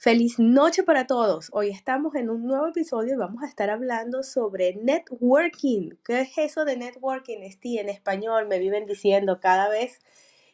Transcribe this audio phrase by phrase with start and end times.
[0.00, 1.48] Feliz noche para todos.
[1.52, 5.96] Hoy estamos en un nuevo episodio y vamos a estar hablando sobre networking.
[6.04, 7.38] ¿Qué es eso de networking?
[7.38, 9.98] Esti, en español me viven diciendo cada vez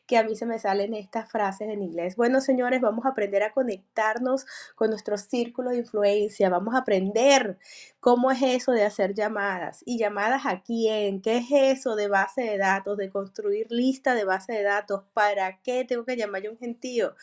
[0.06, 2.16] que a mí se me salen estas frases en inglés.
[2.16, 4.46] Bueno, señores, vamos a aprender a conectarnos
[4.76, 6.48] con nuestro círculo de influencia.
[6.48, 7.58] Vamos a aprender
[8.00, 9.82] cómo es eso de hacer llamadas.
[9.84, 11.20] ¿Y llamadas a quién?
[11.20, 12.96] ¿Qué es eso de base de datos?
[12.96, 15.02] De construir lista de base de datos.
[15.12, 17.14] ¿Para qué tengo que llamar yo a un gentío?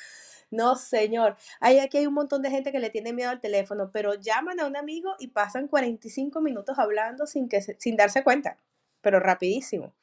[0.51, 1.37] No, señor.
[1.59, 4.59] Hay aquí hay un montón de gente que le tiene miedo al teléfono, pero llaman
[4.59, 8.57] a un amigo y pasan 45 minutos hablando sin, que sin darse cuenta
[9.01, 9.93] pero rapidísimo.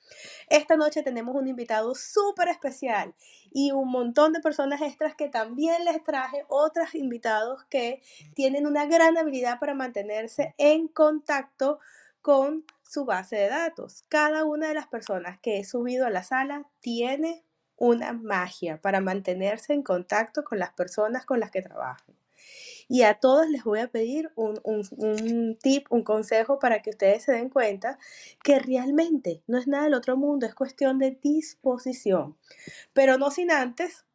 [0.48, 3.14] Esta noche tenemos un invitado súper especial
[3.50, 8.02] y un montón de personas extras que también les traje otros invitados que
[8.34, 11.78] tienen una gran habilidad para mantenerse en contacto
[12.20, 14.04] con su base de datos.
[14.08, 17.44] Cada una de las personas que he subido a la sala tiene
[17.78, 22.14] una magia para mantenerse en contacto con las personas con las que trabajan.
[22.88, 27.22] Y a todos les voy a pedir un, un, tip, un consejo para que ustedes
[27.22, 27.98] se den cuenta
[28.42, 32.36] que realmente no es nada del otro mundo, es cuestión de disposición.
[32.94, 34.06] Pero no sin antes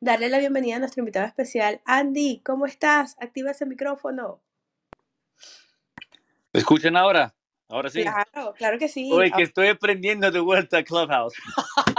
[0.00, 1.80] darle la bienvenida a nuestro invitado especial.
[1.84, 3.16] Andy, ¿cómo estás?
[3.20, 4.40] Activa ese micrófono.
[6.52, 7.34] ¿Me escuchan ahora?
[7.68, 8.02] Ahora sí.
[8.02, 9.10] Claro, claro que sí.
[9.12, 11.34] Oye, que estoy aprendiendo de vuelta a Clubhouse.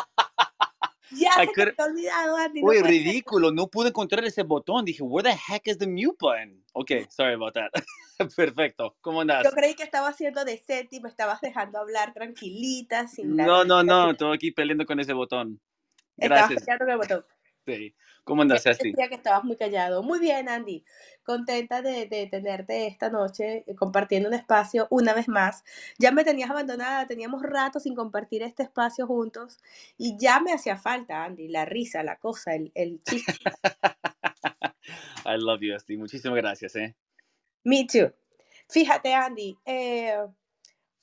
[1.11, 2.61] Ya se te ha olvidado, Andy.
[2.63, 3.51] Uy, ridículo.
[3.51, 4.85] No pude encontrar ese botón.
[4.85, 6.63] Dije, where the heck is the mute button?
[6.73, 7.71] Ok, sorry about that.
[8.35, 8.95] Perfecto.
[9.01, 9.43] ¿Cómo andas?
[9.43, 13.63] Yo creí que estaba haciendo de set y me estabas dejando hablar tranquilita, sin No,
[13.63, 14.11] no, no.
[14.11, 15.59] Estoy aquí peleando con ese botón.
[16.17, 16.61] Gracias.
[16.61, 17.38] Estabas peleando con el botón.
[17.77, 17.93] Sí.
[18.23, 18.93] ¿Cómo andas, Asti?
[18.93, 20.03] Que estabas muy callado.
[20.03, 20.83] Muy bien, Andy.
[21.23, 25.63] Contenta de, de, tenerte esta noche eh, compartiendo un espacio una vez más.
[25.97, 29.57] Ya me tenías abandonada, teníamos rato sin compartir este espacio juntos
[29.97, 33.33] y ya me hacía falta, Andy, la risa, la cosa, el, el chiste.
[35.25, 35.97] I love you, Asti.
[35.97, 36.95] Muchísimas gracias, ¿eh?
[37.63, 38.13] Me too.
[38.69, 40.15] Fíjate, Andy, eh,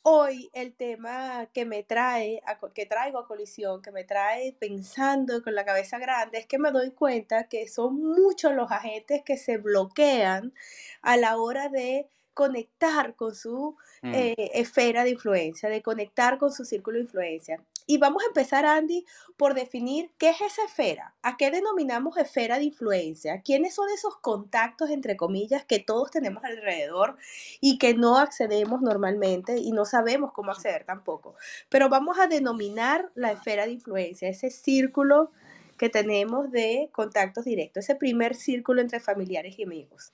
[0.09, 2.41] Hoy el tema que me trae,
[2.75, 6.71] que traigo a colisión, que me trae pensando con la cabeza grande, es que me
[6.71, 10.55] doy cuenta que son muchos los agentes que se bloquean
[11.03, 14.15] a la hora de conectar con su mm.
[14.15, 17.61] eh, esfera de influencia, de conectar con su círculo de influencia.
[17.87, 22.59] Y vamos a empezar, Andy, por definir qué es esa esfera, a qué denominamos esfera
[22.59, 27.17] de influencia, quiénes son esos contactos, entre comillas, que todos tenemos alrededor
[27.61, 31.37] y que no accedemos normalmente y no sabemos cómo acceder tampoco.
[31.69, 35.31] Pero vamos a denominar la esfera de influencia, ese círculo
[35.79, 40.13] que tenemos de contactos directos, ese primer círculo entre familiares y amigos.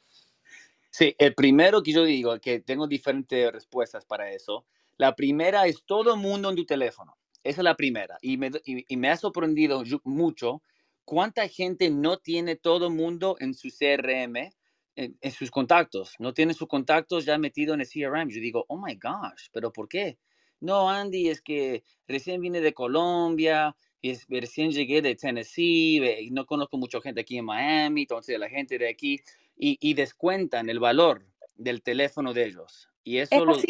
[0.91, 4.66] Sí, el primero que yo digo, que tengo diferentes respuestas para eso.
[4.99, 7.16] La primera es todo el mundo en tu teléfono.
[7.45, 8.19] Esa es la primera.
[8.23, 10.63] Y me, y, me ha sorprendido mucho
[11.05, 14.51] cuánta gente no tiene todo el mundo en su CRM,
[14.97, 16.15] en, sus contactos.
[16.19, 18.29] No tiene sus contactos ya metido en el CRM.
[18.29, 20.19] Yo digo, oh my gosh, ¿pero por qué?
[20.61, 26.45] No, Andy, es que recién vine de Colombia, y recién llegué de Tennessee, y no
[26.45, 29.21] conozco mucha gente aquí en Miami, entonces la gente de aquí
[29.57, 31.25] y, descuentan el valor
[31.55, 32.89] del teléfono de ellos.
[33.05, 33.65] Y eso es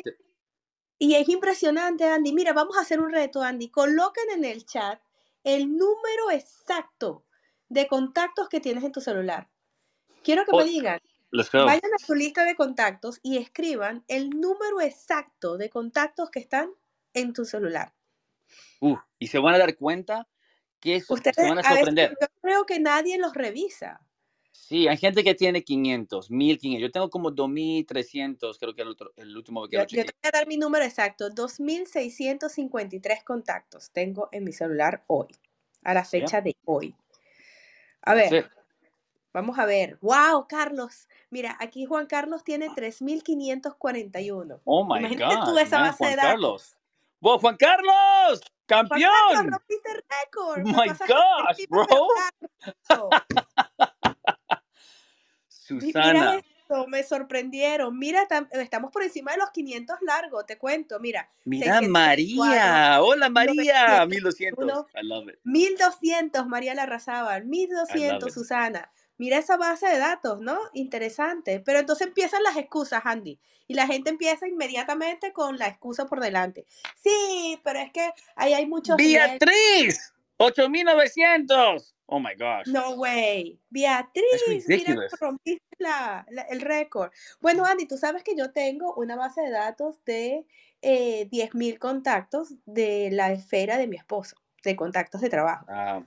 [1.03, 2.33] Y es impresionante, Andy.
[2.33, 3.71] Mira, vamos a hacer un reto, Andy.
[3.71, 5.01] Coloquen en el chat
[5.43, 7.25] el número exacto
[7.69, 9.49] de contactos que tienes en tu celular.
[10.23, 11.01] Quiero que me digan.
[11.33, 16.71] Vayan a su lista de contactos y escriban el número exacto de contactos que están
[17.15, 17.93] en tu celular.
[18.79, 20.29] Uh, y se van a dar cuenta
[20.79, 22.17] que eso, se van a sorprender.
[22.21, 24.07] yo creo que nadie los revisa.
[24.53, 26.81] Sí, hay gente que tiene 500, 1500.
[26.81, 30.31] Yo tengo como 2300, creo que el, el último que yo, yo te voy a
[30.31, 31.31] dar mi número exacto.
[31.31, 35.29] 2653 contactos tengo en mi celular hoy,
[35.83, 36.95] a la fecha de hoy.
[38.03, 38.51] A ver,
[39.33, 39.99] vamos a ver.
[40.01, 41.09] ¡Wow, Carlos!
[41.31, 44.61] Mira, aquí Juan Carlos tiene 3541.
[44.65, 45.45] Oh my Imagínate God.
[45.45, 46.31] tú esa base de datos.
[46.31, 46.77] Carlos.
[47.21, 48.41] ¡Wow, Juan Carlos!
[48.67, 49.11] ¡Campeón!
[49.11, 50.63] Juan Carlos, rompiste récord.
[50.65, 51.87] Oh my gosh, bro.
[55.71, 57.99] Mira esto, me sorprendieron.
[57.99, 60.99] Mira, estamos por encima de los 500 largos, te cuento.
[61.01, 61.31] Mira.
[61.45, 63.03] Mira, María.
[63.03, 64.07] Hola, María.
[64.07, 64.87] 1200.
[64.95, 65.39] I love it.
[65.45, 67.45] 1200, María Larrazábal.
[67.45, 68.91] 1200, Susana.
[69.19, 70.59] Mira esa base de datos, ¿no?
[70.73, 71.61] Interesante.
[71.61, 73.39] Pero entonces empiezan las excusas, Andy.
[73.69, 76.67] Y la gente empieza inmediatamente con la excusa por delante.
[76.97, 78.97] Sí, pero es que ahí hay muchos.
[78.97, 80.13] ¡Beatriz!
[80.39, 81.95] ¡8900!
[82.15, 82.67] Oh my gosh.
[82.67, 83.59] No way.
[83.71, 85.65] Beatriz, mira, rompiste
[86.51, 87.11] el récord.
[87.41, 90.45] Bueno, Andy, tú sabes que yo tengo una base de datos de
[90.83, 95.65] eh, 10.000 contactos de la esfera de mi esposo, de contactos de trabajo.
[95.71, 96.03] Ah,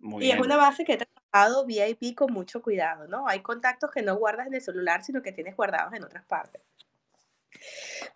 [0.00, 3.28] muy y es una base que he trabajado VIP con mucho cuidado, ¿no?
[3.28, 6.62] Hay contactos que no guardas en el celular, sino que tienes guardados en otras partes.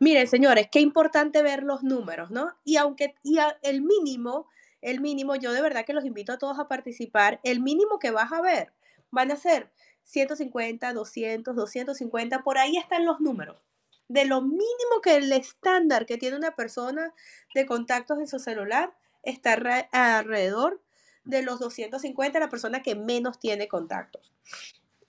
[0.00, 2.52] Miren, señores, qué importante ver los números, ¿no?
[2.64, 4.48] Y aunque y el mínimo,
[4.82, 8.10] el mínimo, yo de verdad que los invito a todos a participar, el mínimo que
[8.10, 8.72] vas a ver
[9.10, 9.70] van a ser
[10.04, 13.62] 150, 200, 250, por ahí están los números.
[14.08, 17.14] De lo mínimo que el estándar que tiene una persona
[17.54, 19.54] de contactos en su celular está
[19.92, 20.82] alrededor
[21.24, 24.32] de los 250, la persona que menos tiene contactos.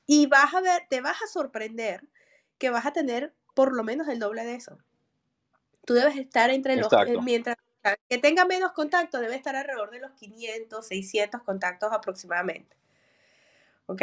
[0.06, 2.08] Y vas a ver, te vas a sorprender
[2.60, 4.78] que vas a tener por lo menos el doble de eso.
[5.86, 7.58] Tú debes estar entre los, eh, mientras
[8.10, 12.76] que tenga menos contactos, debe estar alrededor de los 500, 600 contactos aproximadamente.
[13.86, 14.02] ¿Ok?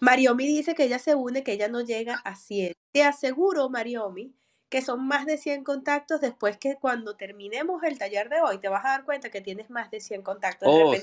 [0.00, 2.74] Mariomi dice que ella se une, que ella no llega a 100.
[2.92, 4.34] Te aseguro, Mariomi,
[4.68, 8.68] que son más de 100 contactos después que cuando terminemos el taller de hoy te
[8.68, 10.68] vas a dar cuenta que tienes más de 100 contactos.
[10.68, 10.94] De oh,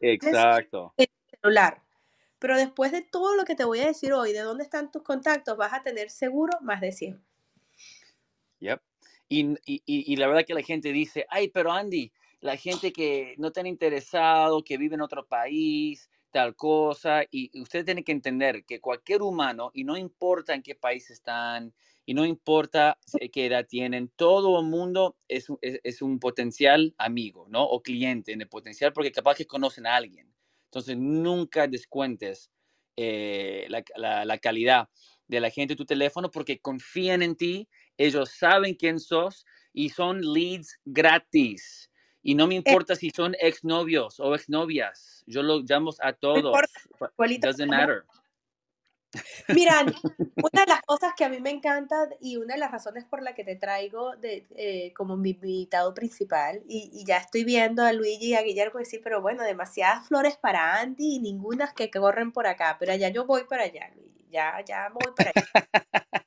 [0.00, 0.94] exacto.
[0.96, 1.82] En el celular.
[2.38, 5.02] Pero después de todo lo que te voy a decir hoy, de dónde están tus
[5.02, 7.24] contactos, vas a tener seguro más de 100.
[8.58, 8.80] Yep.
[9.32, 13.34] Y, y, y la verdad que la gente dice, ay, pero Andy, la gente que
[13.38, 18.64] no está interesado, que vive en otro país, tal cosa, y usted tiene que entender
[18.64, 21.72] que cualquier humano, y no importa en qué país están,
[22.04, 22.98] y no importa
[23.32, 27.62] qué edad tienen, todo el mundo es, es, un potencial amigo, ¿no?
[27.62, 30.34] O cliente en el potencial, porque capaz que conocen a alguien.
[30.64, 32.50] Entonces, nunca descuentes
[32.96, 34.88] eh, la, la, calidad
[35.28, 39.88] de la gente de tu teléfono porque confían en ti, ellos saben quién sos y
[39.90, 41.90] son leads gratis.
[42.22, 46.56] Y no me eh importa si son exnovios o exnovias, yo lo llamo a todos.
[47.40, 48.04] Doesn't matter.
[49.48, 49.84] Mira,
[50.36, 53.22] una de las cosas que a mí me encanta y una de las razones por
[53.22, 57.92] la que te traigo de, eh, como mi invitado principal, y, ya estoy viendo a
[57.92, 62.32] Luigi y a Guillermo decir, pero bueno, demasiadas flores para Andy y ninguna que corren
[62.32, 65.42] por acá, pero allá yo voy para allá, Luigi, ya, ya voy para allá.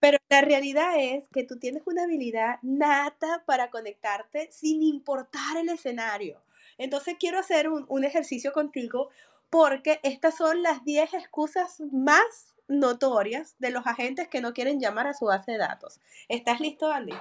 [0.00, 5.68] Pero la realidad es que tú tienes una habilidad nata para conectarte sin importar el
[5.68, 6.42] escenario.
[6.78, 9.10] Entonces quiero hacer un, un ejercicio contigo
[9.50, 15.06] porque estas son las 10 excusas más notorias de los agentes que no quieren llamar
[15.08, 16.00] a su base de datos.
[16.28, 17.14] ¿Estás listo, Andy?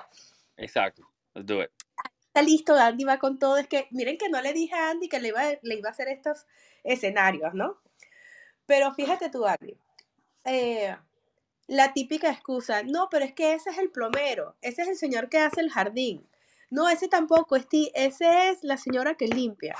[0.57, 1.09] Exacto.
[1.33, 1.71] Let's do it.
[2.27, 3.57] Está listo, Andy va con todo.
[3.57, 5.91] Es que miren que no le dije a Andy que le iba, le iba a
[5.91, 6.45] hacer estos
[6.83, 7.79] escenarios, ¿no?
[8.65, 9.75] Pero fíjate tú, Andy.
[10.45, 10.95] Eh,
[11.69, 15.29] la típica excusa, no, pero es que ese es el plomero, ese es el señor
[15.29, 16.27] que hace el jardín.
[16.69, 19.75] No, ese tampoco, ese es la señora que limpia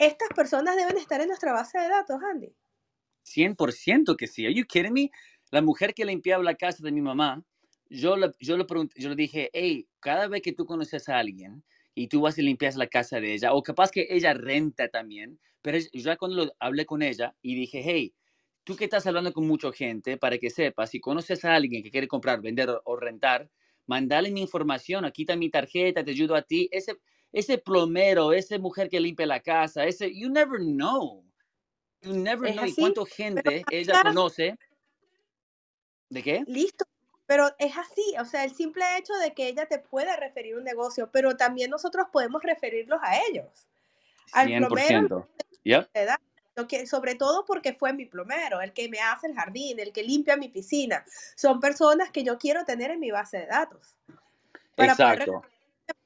[0.00, 2.50] estas personas deben estar en nuestra base de datos, Andy.
[3.22, 4.46] 100% que sí.
[4.46, 5.10] Are you kidding me?
[5.50, 7.44] La mujer que limpiaba la casa de mi mamá,
[7.90, 11.18] yo le, yo le, pregunté, yo le dije, hey, cada vez que tú conoces a
[11.18, 11.62] alguien
[11.94, 15.38] y tú vas y limpias la casa de ella, o capaz que ella renta también,
[15.60, 18.14] pero ya cuando hablé con ella y dije, hey,
[18.64, 21.90] tú que estás hablando con mucha gente, para que sepas, si conoces a alguien que
[21.90, 23.48] quiere comprar, vender o, rentar,
[23.86, 26.68] mandale mi información, aquí está mi tarjeta, te ayudo a ti.
[26.70, 26.96] Ese,
[27.32, 31.24] ese plomero, esa mujer que limpia la casa, ese, you never know.
[32.02, 34.56] You never know cuánta gente ella conoce.
[36.08, 36.42] ¿De qué?
[36.46, 36.84] Listo.
[37.26, 40.64] Pero es así, o sea, el simple hecho de que ella te pueda referir un
[40.64, 43.68] negocio, pero también nosotros podemos referirlos a ellos.
[44.32, 44.66] Al 100%.
[44.66, 45.28] plomero.
[46.66, 50.02] Que, sobre todo porque fue mi plomero, el que me hace el jardín, el que
[50.02, 51.04] limpia mi piscina.
[51.36, 53.96] Son personas que yo quiero tener en mi base de datos.
[54.74, 55.42] Para Exacto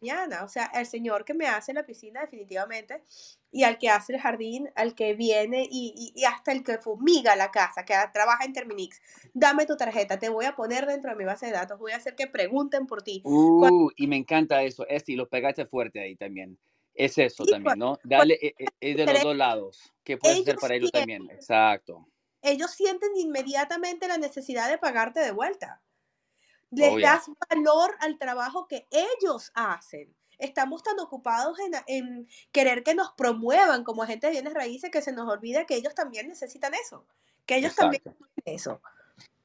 [0.00, 0.44] mañana.
[0.44, 3.02] O sea, el señor que me hace la piscina definitivamente
[3.50, 7.36] y al que hace el jardín, al que viene y, y, hasta el que fumiga
[7.36, 9.00] la casa, que trabaja en Terminix.
[9.32, 11.96] Dame tu tarjeta, te voy a poner dentro de mi base de datos, voy a
[11.96, 13.20] hacer que pregunten por ti.
[13.24, 16.58] Uh, y me encanta eso, y lo pegaste fuerte ahí también.
[16.94, 17.98] Es eso también, ¿no?
[18.04, 19.92] Dale, es eh, eh, de los dos lados.
[20.04, 21.28] ¿Qué puedes hacer para ellos también?
[21.30, 22.06] Exacto.
[22.40, 25.82] Ellos sienten inmediatamente la necesidad de pagarte de vuelta.
[26.70, 30.14] Les das valor al trabajo que ellos hacen.
[30.38, 35.12] Estamos tan ocupados en, querer que nos promuevan como agentes de bienes raíces que se
[35.12, 37.06] nos olvida que ellos también necesitan eso,
[37.46, 38.80] que ellos también necesitan eso.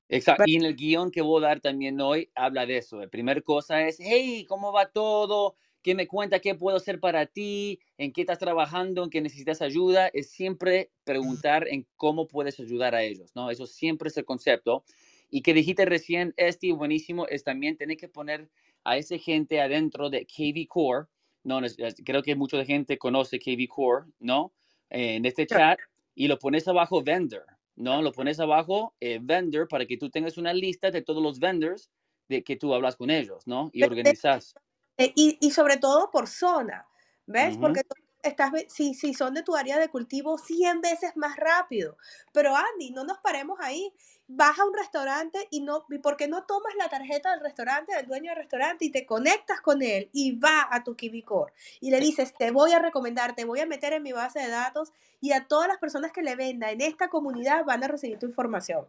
[0.10, 0.44] Exacto.
[0.48, 3.00] Y en el guion que voy a dar también hoy habla de eso.
[3.00, 5.56] La primera cosa es, hey, ¿cómo va todo?
[5.82, 6.40] ¿Qué me cuenta?
[6.40, 7.80] ¿Qué puedo hacer para ti?
[7.98, 9.04] ¿En qué estás trabajando?
[9.04, 10.08] ¿En qué necesitas ayuda?
[10.14, 13.50] Es siempre preguntar en cómo puedes ayudar a ellos, ¿no?
[13.50, 14.84] Eso siempre es el concepto.
[15.30, 18.50] Y que dijiste recién, este buenísimo, es también tener que poner
[18.84, 21.08] a esa gente adentro de KV Core.
[21.44, 21.62] No,
[22.04, 24.54] creo que mucha gente conoce KV Core, ¿no?
[24.90, 25.80] en este chat
[26.16, 27.46] y lo pones abajo vendor,
[27.76, 28.02] ¿no?
[28.02, 31.90] Lo pones abajo eh, vendor para que tú tengas una lista de todos los vendors
[32.28, 33.70] de que tú hablas con ellos, ¿no?
[33.74, 34.56] Y organizas.
[35.00, 36.86] Y, y sobre todo por zona,
[37.26, 37.58] ¿ves?
[37.58, 37.84] Porque
[38.22, 41.98] estás, si, si son de tu área de cultivo, 100 veces más rápido.
[42.34, 43.94] Pero Andy, no nos paremos ahí.
[44.28, 47.96] Vas a un restaurante y no, ¿y por qué no tomas la tarjeta del restaurante,
[47.96, 51.90] del dueño del restaurante y te conectas con él y va a tu Kibicor y
[51.90, 54.92] le dices, te voy a recomendar, te voy a meter en mi base de datos
[55.20, 58.28] y a todas las personas que le venda en esta comunidad van a recibir tu
[58.28, 58.86] información.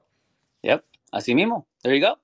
[0.63, 1.67] Yep, así mismo.
[1.83, 2.19] There you go.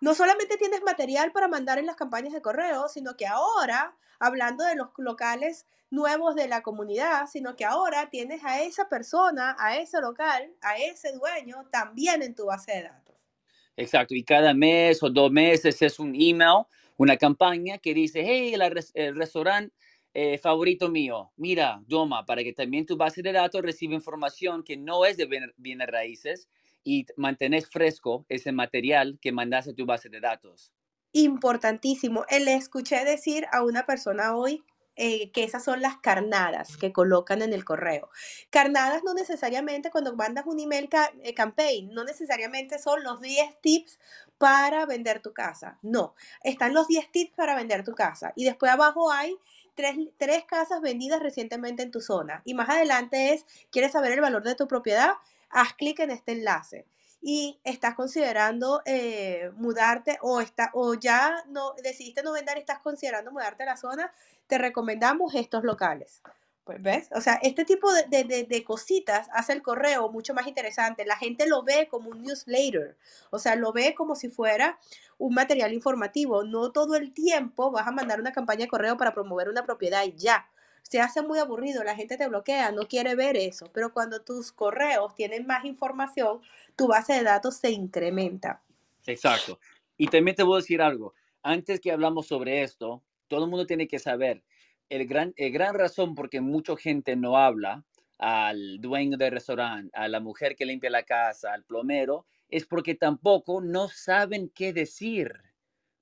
[0.00, 4.64] No solamente tienes material para mandar en las campañas de correo, sino que ahora, hablando
[4.64, 9.76] de los locales nuevos de la comunidad, sino que ahora tienes a esa persona, a
[9.76, 13.28] ese local, a ese dueño también en tu base de datos.
[13.76, 16.64] Exacto, y cada mes o dos meses es un email,
[16.96, 18.54] una campaña que dice, hey,
[18.94, 19.74] el restaurante
[20.14, 24.76] eh, favorito mío, mira, Doma, para que también tu base de datos reciba información que
[24.76, 26.48] no es de bienes raíces,
[26.84, 30.72] y mantenés fresco ese material que mandas a tu base de datos.
[31.12, 32.24] Importantísimo.
[32.28, 34.64] Eh, le escuché decir a una persona hoy
[34.96, 38.10] eh, que esas son las carnadas que colocan en el correo.
[38.50, 40.88] Carnadas no necesariamente cuando mandas un email
[41.22, 43.98] eh, campaign, no necesariamente son los 10 tips
[44.36, 45.78] para vender tu casa.
[45.82, 48.32] No, están los 10 tips para vender tu casa.
[48.36, 49.36] Y después abajo hay
[49.74, 52.42] tres, tres casas vendidas recientemente en tu zona.
[52.44, 55.14] Y más adelante es, ¿quieres saber el valor de tu propiedad?
[55.50, 56.86] Haz clic en este enlace
[57.22, 63.30] y estás considerando eh, mudarte o, está, o ya no decidiste no vender estás considerando
[63.30, 64.12] mudarte a la zona,
[64.46, 66.22] te recomendamos estos locales.
[66.64, 70.46] Pues ves, o sea, este tipo de, de, de, cositas hace el correo mucho más
[70.46, 71.04] interesante.
[71.04, 72.96] La gente lo ve como un newsletter,
[73.30, 74.78] o sea, lo ve como si fuera
[75.18, 76.44] un material informativo.
[76.44, 80.04] No todo el tiempo vas a mandar una campaña de correo para promover una propiedad
[80.04, 80.48] y ya
[80.82, 84.52] se hace muy aburrido, la gente te bloquea, no quiere ver eso, pero cuando tus
[84.52, 86.40] correos tienen más información,
[86.76, 88.62] tu base de datos se incrementa.
[89.06, 89.58] Exacto.
[89.96, 93.66] Y también te voy a decir algo, antes que hablamos sobre esto, todo el mundo
[93.66, 94.42] tiene que saber,
[94.88, 97.84] el gran, el gran razón por qué mucha gente no habla
[98.18, 102.94] al dueño del restaurante, a la mujer que limpia la casa, al plomero, es porque
[102.94, 105.42] tampoco no saben qué decir.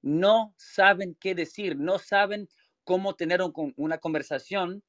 [0.00, 2.48] No saben qué decir, no saben
[2.88, 3.40] cómo tener
[3.76, 4.82] una conversación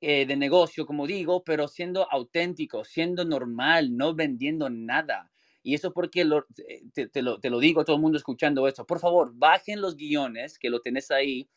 [0.00, 5.30] eh, de negocio, como digo, pero siendo auténtico, siendo normal, no vendiendo nada.
[5.62, 8.84] Y eso porque eh, te, lo, digo a todo el mundo escuchando esto.
[8.84, 11.48] Por favor, bajen los guiones, que lo tenés ahí,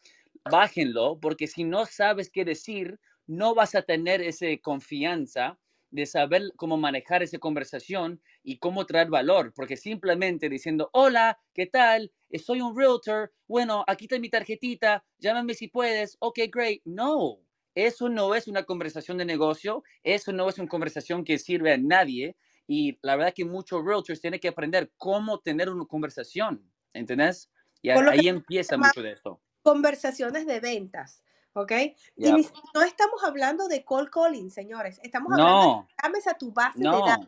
[0.52, 5.58] bájenlo, porque si no sabes qué decir, no vas a tener esa confianza
[5.92, 11.66] de saber cómo manejar esa conversación y cómo traer valor, porque simplemente diciendo, hola, ¿qué
[11.66, 12.12] tal?
[12.44, 16.82] Soy un realtor, bueno, aquí está mi tarjetita, llámame si puedes, ok, great.
[16.86, 17.40] No,
[17.76, 21.78] eso no es una conversación de negocio, eso no es una conversación que sirve a
[21.78, 22.36] nadie
[22.68, 27.50] y la verdad que muchos realtors tienen que aprender cómo tener una conversación, ¿entendés?
[27.82, 29.42] Y ahí empieza mucho de esto.
[29.62, 31.24] Conversaciones de ventas.
[31.54, 31.72] ¿Ok?
[32.16, 32.32] Y
[32.74, 35.00] no estamos hablando de call calling, señores.
[35.04, 37.28] Estamos hablando de llames a tu base de datos.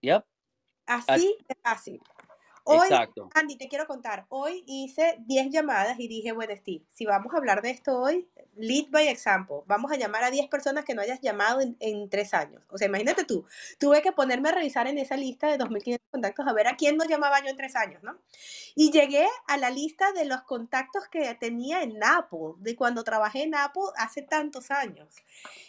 [0.00, 0.24] Yep.
[0.86, 2.02] Así de fácil.
[2.66, 2.88] Hoy,
[3.34, 7.36] Andy, te quiero contar, hoy hice 10 llamadas y dije, bueno, Steve, si vamos a
[7.36, 11.02] hablar de esto hoy, lead by example, vamos a llamar a 10 personas que no
[11.02, 12.62] hayas llamado en, en 3 años.
[12.70, 13.44] O sea, imagínate tú,
[13.78, 16.96] tuve que ponerme a revisar en esa lista de 2.500 contactos a ver a quién
[16.96, 18.16] no llamaba yo en 3 años, ¿no?
[18.74, 23.42] Y llegué a la lista de los contactos que tenía en Apple, de cuando trabajé
[23.42, 25.14] en Apple hace tantos años.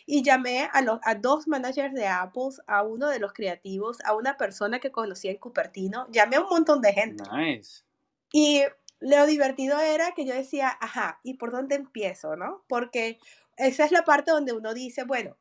[0.05, 4.13] Y llamé a, los, a dos managers de Apple, a uno de los creativos, a
[4.13, 7.23] una persona que conocía en Cupertino, llamé a un montón de de gente.
[7.31, 7.83] Nice.
[8.31, 8.63] Y
[8.99, 12.63] lo divertido era que yo decía, ajá, ¿y por dónde empiezo, no?
[12.67, 13.19] Porque
[13.57, 15.37] esa es la parte donde uno dice, bueno,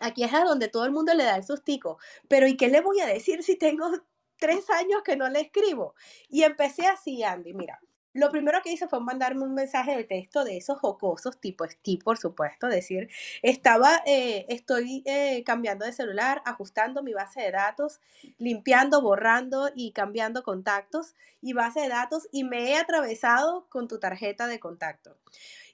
[0.00, 2.80] aquí es a donde todo el mundo le da el sustico, pero ¿y qué le
[2.80, 3.90] voy a decir si tengo
[4.38, 5.94] tres años que no le escribo?
[6.28, 7.80] Y empecé así, Andy, mira,
[8.14, 12.02] lo primero que hice fue mandarme un mensaje de texto de esos jocosos, tipo Steve,
[12.02, 13.10] por supuesto, decir,
[13.42, 18.00] estaba, eh, estoy eh, cambiando de celular, ajustando mi base de datos,
[18.38, 23.98] limpiando, borrando y cambiando contactos y base de datos y me he atravesado con tu
[23.98, 25.16] tarjeta de contacto.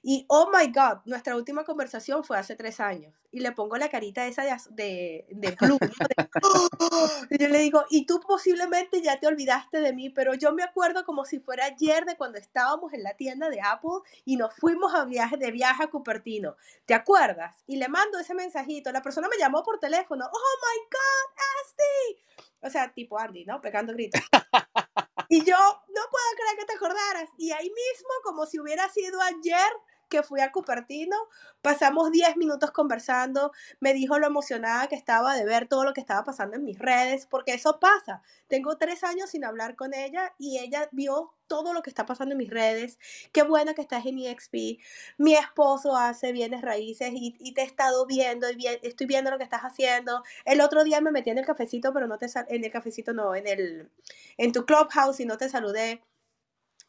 [0.03, 3.13] Y, oh my God, nuestra última conversación fue hace tres años.
[3.29, 5.57] Y le pongo la carita esa de, de, de
[7.29, 10.63] y yo le digo, y tú posiblemente ya te olvidaste de mí, pero yo me
[10.63, 14.55] acuerdo como si fuera ayer de cuando estábamos en la tienda de Apple y nos
[14.55, 16.55] fuimos a viaje, de viaje a Cupertino.
[16.85, 17.63] ¿Te acuerdas?
[17.67, 18.91] Y le mando ese mensajito.
[18.91, 20.25] La persona me llamó por teléfono.
[20.25, 22.51] Oh my God, Asti.
[22.63, 23.61] O sea, tipo Andy, ¿no?
[23.61, 24.21] Pegando gritos.
[25.31, 27.29] Y yo, no puedo creer que te acordaras.
[27.37, 29.71] Y ahí mismo, como si hubiera sido ayer,
[30.11, 31.15] que fui a Cupertino,
[31.63, 36.01] pasamos 10 minutos conversando, me dijo lo emocionada que estaba de ver todo lo que
[36.01, 38.21] estaba pasando en mis redes, porque eso pasa.
[38.47, 42.33] Tengo tres años sin hablar con ella y ella vio todo lo que está pasando
[42.33, 42.99] en mis redes.
[43.31, 44.79] Qué buena que estás en EXP.
[45.17, 49.43] Mi esposo hace bienes raíces y, te he estado viendo y estoy viendo lo que
[49.43, 50.23] estás haciendo.
[50.45, 53.35] El otro día me metí en el cafecito, pero no te en el cafecito no,
[53.35, 53.89] en el
[54.37, 56.01] en tu clubhouse y no te saludé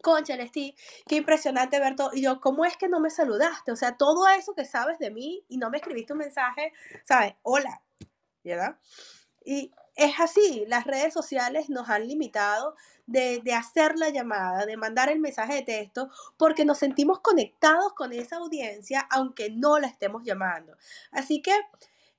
[0.03, 2.11] concha, Lesti, qué impresionante ver todo.
[2.13, 3.73] Y yo, ¿cómo es que no me saludaste?
[3.73, 6.73] O sea, todo eso que sabes de mí y no me escribiste un mensaje,
[7.05, 7.35] ¿sabes?
[7.43, 7.81] Hola,
[8.45, 8.77] ¿verdad?
[9.45, 12.75] Y es así, las redes sociales nos han limitado
[13.07, 17.93] de, de, hacer la llamada, de mandar el mensaje de texto, porque nos sentimos conectados
[17.95, 20.77] con esa audiencia, aunque no la estemos llamando.
[21.11, 21.53] Así que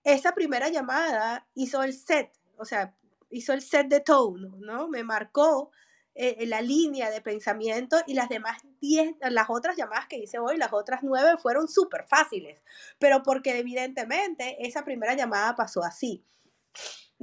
[0.04, 2.94] esa primera llamada hizo el set, o sea,
[3.30, 4.88] hizo el set de tone, ¿no?
[4.88, 5.72] Me marcó
[6.16, 10.58] eh, la línea de pensamiento y las demás 10, las otras llamadas que hice hoy,
[10.58, 12.62] las otras 9 fueron súper fáciles,
[13.00, 16.24] pero porque evidentemente esa primera llamada pasó así.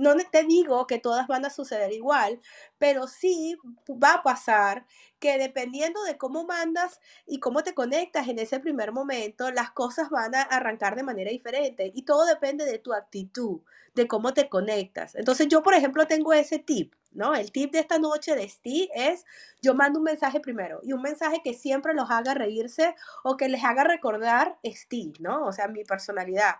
[0.01, 2.41] No te digo que todas van a suceder igual,
[2.79, 4.87] pero sí va a pasar
[5.19, 10.09] que dependiendo de cómo mandas y cómo te conectas en ese primer momento, las cosas
[10.09, 13.61] van a arrancar de manera diferente y todo depende de tu actitud,
[13.95, 15.15] de cómo te conectas.
[15.17, 17.35] Entonces yo, por ejemplo, tengo ese tip, ¿no?
[17.35, 19.27] El tip de esta noche de Steve es,
[19.61, 23.51] yo mando un mensaje primero y un mensaje que siempre los haga reírse o que
[23.51, 25.45] les haga recordar Steve, ¿no?
[25.45, 26.55] O sea, mi personalidad.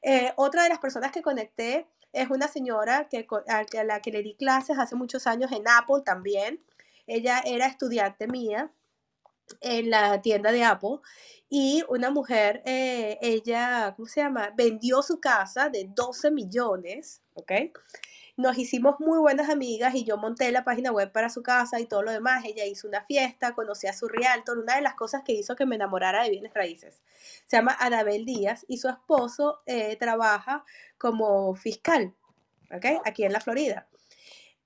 [0.00, 4.22] Eh, otra de las personas que conecté es una señora que, a la que le
[4.22, 6.58] di clases hace muchos años en Apple también.
[7.06, 8.70] Ella era estudiante mía
[9.60, 10.98] en la tienda de Apple
[11.48, 14.52] y una mujer, eh, ella, ¿cómo se llama?
[14.54, 17.52] Vendió su casa de 12 millones, ¿ok?
[18.38, 21.86] Nos hicimos muy buenas amigas y yo monté la página web para su casa y
[21.86, 22.44] todo lo demás.
[22.44, 25.66] Ella hizo una fiesta, conocí a su realtor, una de las cosas que hizo que
[25.66, 27.02] me enamorara de bienes raíces.
[27.46, 30.64] Se llama Adabel Díaz y su esposo eh, trabaja
[30.98, 32.14] como fiscal,
[32.72, 33.02] ¿ok?
[33.04, 33.88] Aquí en la Florida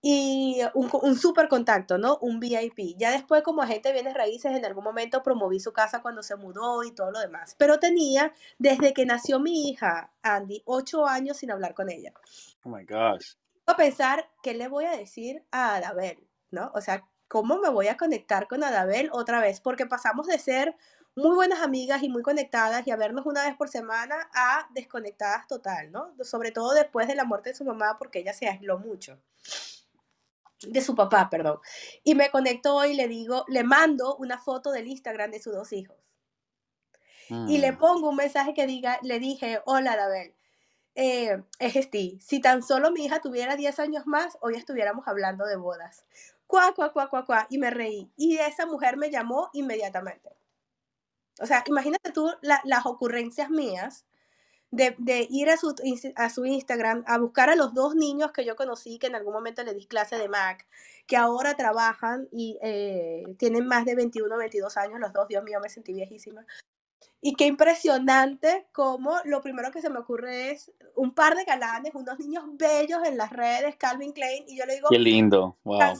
[0.02, 2.18] y un, un super contacto, ¿no?
[2.18, 2.98] Un VIP.
[2.98, 6.36] Ya después como agente de bienes raíces en algún momento promoví su casa cuando se
[6.36, 7.54] mudó y todo lo demás.
[7.56, 12.12] Pero tenía, desde que nació mi hija, Andy, ocho años sin hablar con ella.
[12.64, 13.36] Oh my gosh.
[13.66, 16.26] A pensar, ¿qué le voy a decir a Adabel?
[16.50, 16.70] ¿No?
[16.74, 19.60] O sea, ¿cómo me voy a conectar con Adabel otra vez?
[19.60, 20.76] Porque pasamos de ser
[21.14, 25.46] muy buenas amigas y muy conectadas y a vernos una vez por semana a desconectadas
[25.46, 26.14] total, ¿no?
[26.22, 29.18] Sobre todo después de la muerte de su mamá porque ella se aisló mucho
[30.66, 31.58] de su papá, perdón.
[32.04, 35.72] Y me conecto y le digo, le mando una foto del Instagram de sus dos
[35.72, 35.96] hijos.
[37.48, 37.78] Y le mm.
[37.78, 40.34] pongo un mensaje que diga, le dije, hola, Dabel,
[40.94, 42.18] eh, es Steve.
[42.20, 46.04] Si tan solo mi hija tuviera 10 años más, hoy estuviéramos hablando de bodas.
[46.46, 47.46] Cuá, cuá, cuá, cuá, cuá.
[47.50, 48.10] Y me reí.
[48.16, 50.30] Y esa mujer me llamó inmediatamente.
[51.40, 54.04] O sea, imagínate tú las ocurrencias mías
[54.72, 55.74] de, ir a su,
[56.16, 59.34] a su Instagram a buscar a los dos niños que yo conocí, que en algún
[59.34, 60.66] momento le di clase de Mac,
[61.06, 65.60] que ahora trabajan y eh, tienen más de 21, 22 años, los dos, Dios mío,
[65.60, 66.46] me sentí viejísima.
[67.20, 71.94] Y qué impresionante como lo primero que se me ocurre es un par de galanes,
[71.94, 74.88] unos niños bellos en las redes, Calvin Klein, y yo le digo...
[74.90, 75.94] Qué lindo, wow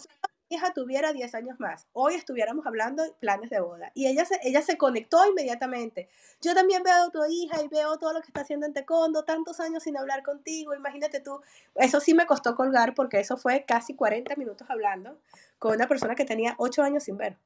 [0.55, 3.91] hija tuviera 10 años más, hoy estuviéramos hablando de planes de boda.
[3.95, 6.09] Y ella se, ella se conectó inmediatamente.
[6.41, 9.25] Yo también veo a tu hija y veo todo lo que está haciendo en Tecondo,
[9.25, 11.41] tantos años sin hablar contigo, imagínate tú.
[11.75, 15.19] Eso sí me costó colgar porque eso fue casi 40 minutos hablando
[15.59, 17.39] con una persona que tenía 8 años sin ver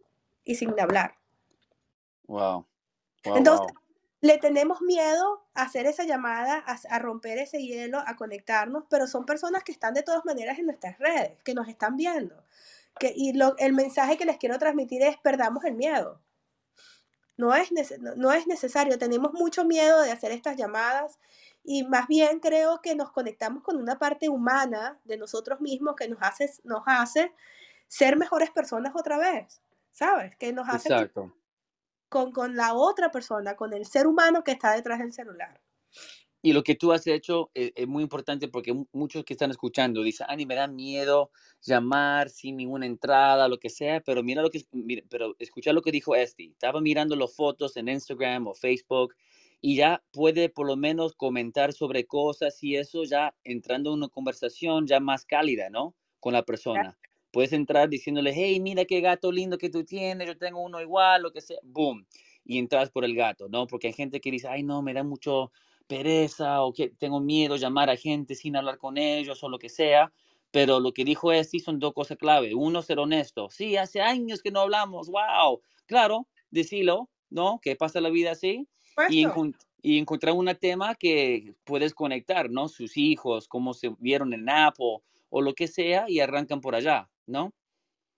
[0.44, 1.14] y sin hablar.
[2.26, 2.66] Wow.
[3.24, 3.66] Entonces,
[4.20, 9.06] le tenemos miedo a hacer esa llamada, a, a, romper ese hielo, a conectarnos, pero
[9.06, 12.42] son personas que están de todas maneras en nuestras redes, que nos están viendo
[13.14, 16.20] y el mensaje que les quiero transmitir es perdamos el miedo.
[17.36, 17.70] No es,
[18.16, 21.18] no es necesario, tenemos mucho miedo de hacer estas llamadas
[21.62, 26.08] y más bien creo que nos conectamos con una parte humana de nosotros mismos que
[26.08, 27.34] nos hace, nos hace
[27.88, 29.60] ser mejores personas otra vez,
[29.92, 30.34] ¿sabes?
[30.36, 30.88] Que nos hace
[32.08, 35.60] Con, con la otra persona, con el ser humano que está detrás del celular.
[36.42, 40.02] Y lo que tú has hecho es, es, muy importante porque muchos que están escuchando
[40.02, 44.50] dicen, Ani, me da miedo llamar sin ninguna entrada, lo que sea, pero mira lo
[44.50, 46.50] que, mira, pero escucha lo que dijo Esti.
[46.52, 49.14] Estaba mirando las fotos en Instagram o Facebook
[49.60, 54.08] y ya puede por lo menos comentar sobre cosas y eso ya entrando en una
[54.08, 55.96] conversación ya más cálida, ¿no?
[56.20, 56.96] Con la persona.
[57.36, 61.20] Puedes entrar diciéndole, hey, mira qué gato lindo que tú tienes, yo tengo uno igual,
[61.20, 62.06] lo que sea, boom.
[62.46, 63.66] Y entras por el gato, ¿no?
[63.66, 65.52] Porque hay gente que dice, ay, no, me da mucho
[65.86, 69.68] pereza o que tengo miedo llamar a gente sin hablar con ellos o lo que
[69.68, 70.10] sea.
[70.50, 72.54] Pero lo que dijo es, sí, son dos cosas clave.
[72.54, 73.50] Uno, ser honesto.
[73.50, 75.10] Sí, hace años que no hablamos.
[75.10, 75.60] Wow.
[75.86, 77.10] Claro, decilo.
[77.30, 77.60] ¿no?
[77.60, 78.66] Que pasa la vida así.
[79.10, 79.26] Y,
[79.82, 82.68] y, encontrar un tema que puedes conectar, ¿no?
[82.68, 87.10] Sus hijos, cómo se vieron en Apple o lo que sea y arrancan por allá,
[87.26, 87.52] ¿no?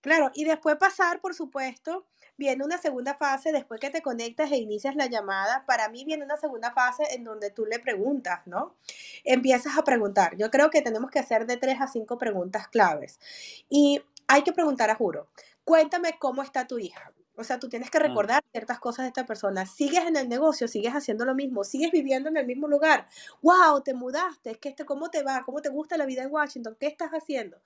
[0.01, 2.05] Claro, y después pasar, por supuesto,
[2.37, 6.23] viene una segunda fase, después que te conectas e inicias la llamada, para mí viene
[6.23, 8.77] una segunda fase en donde tú le preguntas, ¿no?
[9.25, 10.37] Empiezas a preguntar.
[10.37, 13.19] Yo creo que tenemos que hacer de tres a cinco preguntas claves.
[13.67, 15.27] Y hay que preguntar a juro,
[15.65, 17.11] cuéntame cómo está tu hija.
[17.35, 18.01] O sea, tú tienes que ah.
[18.01, 19.65] recordar ciertas cosas de esta persona.
[19.65, 23.07] Sigues en el negocio, sigues haciendo lo mismo, sigues viviendo en el mismo lugar.
[23.41, 23.81] ¡Wow!
[23.81, 24.59] Te mudaste.
[24.61, 25.41] Este, ¿Cómo te va?
[25.45, 26.75] ¿Cómo te gusta la vida en Washington?
[26.77, 27.57] ¿Qué estás haciendo?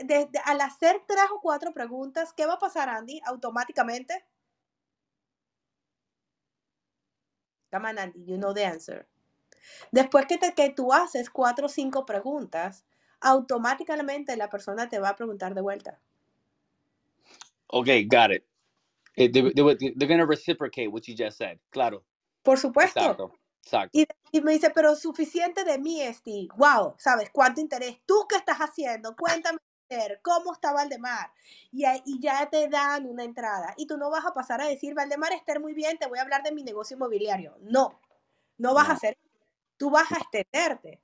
[0.00, 3.20] Desde, al hacer tres o cuatro preguntas, ¿qué va a pasar, Andy?
[3.24, 4.24] Automáticamente.
[7.70, 9.06] Come on, Andy, you know the answer.
[9.92, 12.84] Después que, te, que tú haces cuatro o cinco preguntas,
[13.20, 16.00] automáticamente la persona te va a preguntar de vuelta.
[17.68, 18.44] Ok, got it.
[19.16, 21.58] Eh, they're, going to reciprocate what you just said.
[21.70, 22.04] Claro.
[22.42, 23.00] Por supuesto.
[23.00, 23.32] Exacto.
[24.32, 26.48] Y, me dice, pero suficiente de mí, Steve.
[26.56, 27.30] Wow, ¿sabes?
[27.30, 27.98] ¿Cuánto interés?
[28.06, 29.14] ¿Tú qué estás haciendo?
[29.14, 29.58] Cuéntame
[30.22, 31.32] cómo está Valdemar,
[31.72, 33.74] y, y, ya te dan una entrada.
[33.76, 36.22] Y tú no vas a pasar a decir, Valdemar, estar muy bien, te voy a
[36.22, 37.56] hablar de mi negocio inmobiliario.
[37.60, 38.00] No,
[38.58, 39.18] no vas a hacer,
[39.76, 41.00] tú vas a extenderte.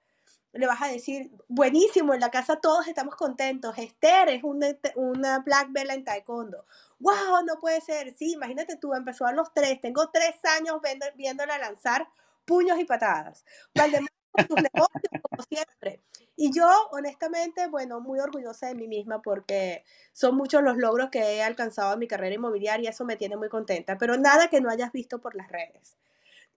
[0.52, 3.76] Le vas a decir, buenísimo, en la casa todos estamos contentos.
[3.76, 6.64] Esther es una, una black belt en taekwondo.
[6.98, 7.44] ¡Wow!
[7.44, 8.16] No puede ser.
[8.16, 9.80] Sí, imagínate tú, empezó a los tres.
[9.82, 10.80] Tengo tres años
[11.14, 12.08] viéndola lanzar
[12.46, 13.44] puños y patadas.
[13.74, 14.15] Valdemar
[14.46, 16.00] sus negocios, como siempre.
[16.36, 21.20] Y yo, honestamente, bueno, muy orgullosa de mí misma porque son muchos los logros que
[21.20, 24.60] he alcanzado en mi carrera inmobiliaria y eso me tiene muy contenta, pero nada que
[24.60, 25.96] no hayas visto por las redes.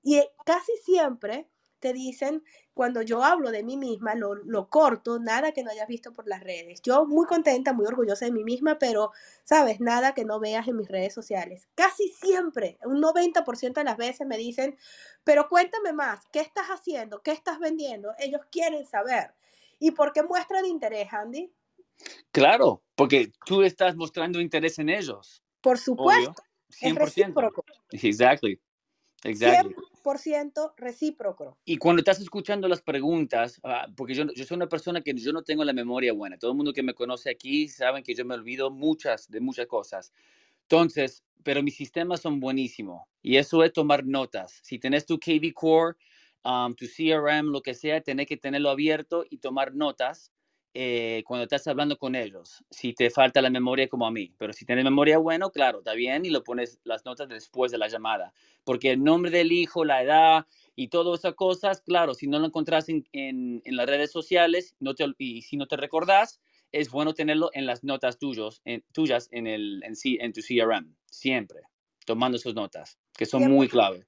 [0.04, 1.48] Y casi siempre
[1.80, 5.88] te dicen, cuando yo hablo de mí misma, lo, lo, corto, nada que no hayas
[5.88, 6.82] visto por las redes.
[6.82, 9.12] Yo muy contenta, muy orgullosa de mí misma, pero,
[9.44, 11.68] sabes, nada que no veas en mis redes sociales.
[11.76, 14.78] Casi siempre, un 90% de las veces me dicen,
[15.24, 17.22] pero cuéntame más, ¿qué estás haciendo?
[17.22, 18.14] ¿Qué estás vendiendo?
[18.20, 19.34] Ellos quieren saber.
[19.80, 21.52] ¿Y por qué muestran interés, Andy?
[22.32, 25.44] Claro, porque tú estás mostrando interés en ellos.
[25.62, 26.44] Por supuesto.
[26.70, 26.92] 100%.
[26.92, 27.66] Es recíproco.
[27.92, 28.60] Exactly.
[29.24, 29.76] Exactly.
[30.04, 31.58] 100% recíproco.
[31.66, 35.32] Y cuando estás escuchando las preguntas, ah, porque yo, yo soy una persona que yo
[35.34, 36.38] no tengo la memoria buena.
[36.38, 39.68] Todo el mundo que me conoce aquí saben que yo me olvido muchas de muchas
[39.68, 40.12] cosas.
[40.64, 44.60] Entonces, pero mis sistemas son buenísimos y eso es tomar notas.
[44.64, 45.96] Si tenés tu KV Core,
[46.44, 50.32] um, tu CRM, lo que sea, tenés que tenerlo abierto y tomar notas
[50.74, 54.34] eh, cuando estás hablando con ellos, si te falta la memoria como a mí.
[54.38, 57.78] Pero si tienes memoria bueno, claro, está bien y lo pones las notas después de
[57.78, 58.34] la llamada.
[58.64, 62.46] Porque el nombre del hijo, la edad y todas esas cosas, claro, si no lo
[62.46, 66.40] encontrás en, en, las redes sociales no te, y si no te recordás,
[66.72, 70.96] es bueno tenerlo en las notas tuyos, en, tuyas en, el, en, en tu CRM,
[71.08, 71.62] siempre,
[72.06, 74.06] tomando sus notas, que son muy clave.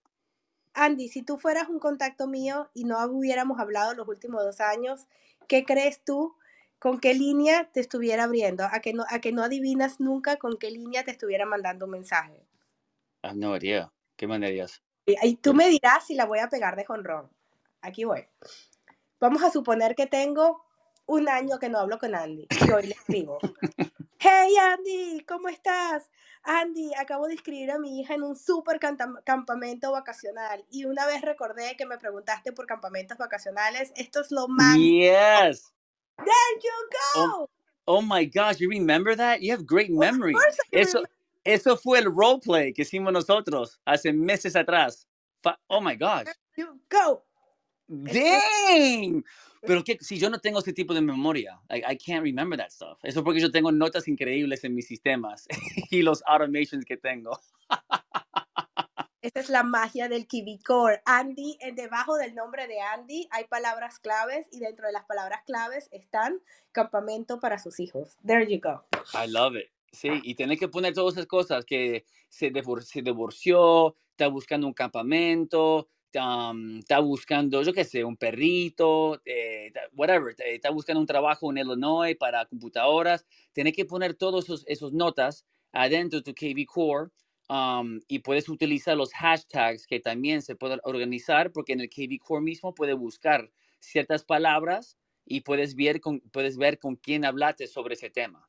[0.74, 5.08] Andy, si tú fueras un contacto mío y no hubiéramos hablado los últimos dos años,
[5.48, 6.36] ¿qué crees tú
[6.82, 10.58] con qué línea te estuviera abriendo, a que no, a que no adivinas nunca con
[10.58, 12.44] qué línea te estuviera mandando un mensaje.
[13.22, 13.94] Ah, no idea.
[14.16, 14.82] ¿Qué mandarías?
[15.06, 17.30] Y, tú me dirás si la voy a pegar de jonrón.
[17.82, 18.26] Aquí voy.
[19.20, 20.66] Vamos a suponer que tengo
[21.06, 23.38] un año que no hablo con Andy y hoy le escribo.
[24.24, 26.12] Hey Andy, ¿cómo estás?
[26.44, 28.80] Andy, acabo de inscribir a mi hija en un super
[29.24, 33.92] campamento vacacional y una vez recordé que me preguntaste por campamentos vacacionales.
[33.96, 34.78] Esto es lo más.
[34.78, 35.74] Yes.
[36.26, 37.50] There you oh, go.
[37.88, 39.42] Oh, my gosh, you remember that?
[39.42, 40.36] You have great memory.
[40.72, 41.04] Eso,
[41.46, 45.06] eso fue el roleplay que hicimos nosotros hace meses atrás.
[45.70, 46.26] Oh my gosh.
[46.26, 47.24] There you go.
[47.90, 49.24] Dang.
[49.64, 52.72] Pero que si yo no tengo ese tipo de memoria, I, I can't remember that
[52.72, 52.98] stuff.
[53.04, 55.48] Eso porque yo tengo notas increíbles en mis sistemas
[55.92, 57.40] y los automations que tengo.
[59.22, 61.04] Esta es la magia del Kiwi Core.
[61.06, 65.90] Andy, debajo del nombre de Andy hay palabras claves y dentro de las palabras claves
[65.92, 68.18] están campamento para sus hijos.
[68.26, 68.84] There you go.
[69.14, 69.70] I love it.
[69.92, 75.88] Sí, y tiene que poner todas esas cosas que se, divorció, está buscando un campamento,
[76.08, 82.18] está buscando, yo qué sé, un perrito, eh, whatever, está buscando un trabajo en Illinois
[82.18, 83.28] para computadoras.
[83.54, 87.12] Tiene que poner todas esas esos notas adentro de tu KV Core
[88.08, 92.42] y puedes utilizar los hashtags que también se pueden organizar porque en el KV Core
[92.42, 97.96] mismo puedes buscar ciertas palabras y puedes ver con, puedes ver con quién hablaste sobre
[97.96, 98.48] ese tema.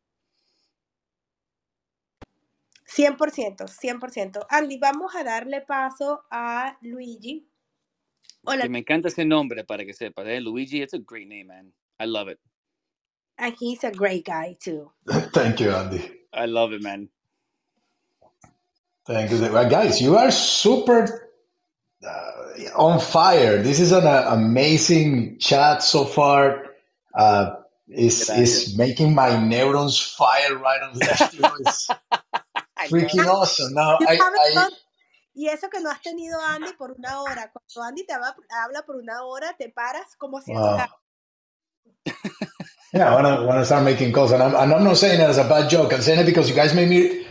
[2.87, 4.47] 100%, 100%.
[4.51, 7.49] Andy, vamos a darle paso a Luigi.
[8.45, 8.69] Hola.
[8.69, 10.27] me encanta ese nombre para que sepas.
[10.27, 10.41] ¿eh?
[10.41, 11.73] Luigi, it's a great name, man.
[11.99, 12.39] I love it.
[13.39, 14.93] And he's a great guy, too.
[15.33, 16.01] Thank you, Andy.
[16.33, 17.09] I love it, man.
[19.07, 19.39] Thank you.
[19.49, 21.29] Guys, you are super
[22.07, 22.33] uh,
[22.77, 23.63] on fire.
[23.63, 26.67] This is an uh, amazing chat so far.
[27.15, 27.57] Uh,
[27.89, 31.35] it's, it's making my neurons fire right and left.
[31.35, 31.89] You know, it's
[32.89, 33.75] freaking awesome.
[33.75, 34.69] Now, I, I,
[35.35, 37.51] y eso que no has tenido Andy por una hora.
[37.53, 40.79] Cuando Andy te habla, habla por una hora, te paras como si wow.
[42.93, 45.21] yeah, I want to want to start making calls, and I'm, and I'm not saying
[45.21, 45.93] it as a bad joke.
[45.93, 47.27] I'm saying it because you guys made me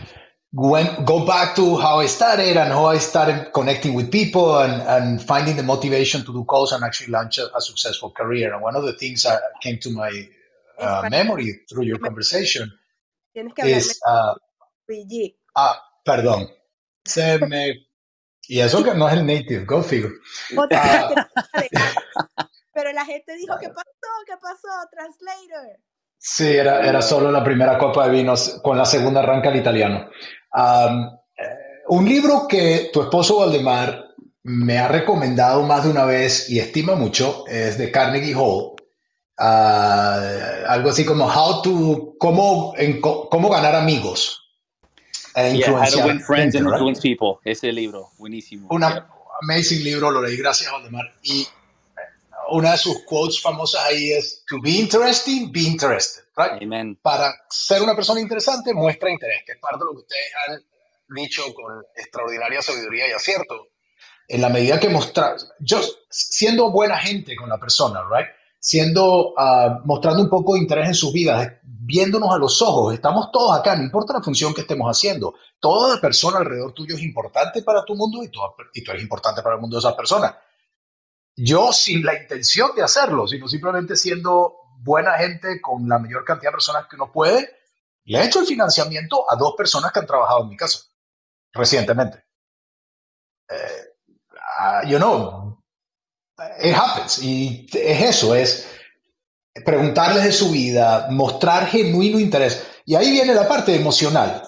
[0.52, 4.82] went go back to how I started and how I started connecting with people and,
[4.82, 8.52] and finding the motivation to do calls and actually launch a, a successful career.
[8.52, 10.28] And one of the things that came to my
[10.78, 12.72] uh, memory through your conversation
[13.34, 14.34] is uh,
[15.56, 16.48] ah, perdón,
[17.04, 17.86] se me
[18.48, 20.12] y eso que no es el native, go figure.
[20.56, 20.66] Uh,
[22.74, 23.84] Pero la gente dijo, ¿qué pasó?
[24.26, 24.68] ¿Qué pasó?
[24.90, 25.78] Translator.
[26.18, 30.08] Sí, era, era solo la primera copa de vinos, con la segunda arranca el italiano.
[30.54, 31.10] Um,
[31.88, 36.94] un libro que tu esposo Valdemar me ha recomendado más de una vez y estima
[36.94, 38.72] mucho es de Carnegie Hall.
[39.38, 44.42] Uh, algo así como How to, cómo, en, cómo ganar amigos.
[45.34, 47.40] E yeah, How to Win Friends and Influence People.
[47.44, 48.68] Ese libro, buenísimo.
[48.70, 49.08] Un yeah.
[49.42, 51.06] amazing libro, lo leí gracias a Valdemar.
[51.22, 51.46] Y
[52.50, 56.21] una de sus quotes famosas ahí es To be interesting, be interested.
[56.36, 56.62] Right?
[56.62, 56.96] Amen.
[56.96, 60.62] Para ser una persona interesante, muestra interés, que es parte de lo que ustedes han
[61.14, 63.68] dicho con extraordinaria sabiduría y acierto.
[64.28, 68.28] En la medida que mostrar, yo siendo buena gente con la persona, right?
[68.58, 73.30] siendo, uh, mostrando un poco de interés en sus vidas, viéndonos a los ojos, estamos
[73.32, 77.62] todos acá, no importa la función que estemos haciendo, toda persona alrededor tuyo es importante
[77.62, 78.38] para tu mundo y tú,
[78.72, 80.34] y tú eres importante para el mundo de esas personas
[81.36, 86.50] yo sin la intención de hacerlo, sino simplemente siendo buena gente con la mayor cantidad
[86.50, 87.48] de personas que uno puede,
[88.04, 90.80] le he hecho el financiamiento a dos personas que han trabajado en mi casa
[91.52, 92.24] recientemente.
[93.48, 95.62] Eh, you know,
[96.62, 97.22] it happens.
[97.22, 98.68] Y es eso, es
[99.64, 102.66] preguntarles de su vida, mostrar genuino interés.
[102.84, 104.42] Y ahí viene la parte emocional.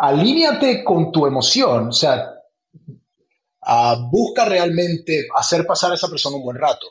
[0.00, 2.32] Alíñate con tu emoción, o sea,
[3.62, 6.86] uh, busca realmente hacer pasar a esa persona un buen rato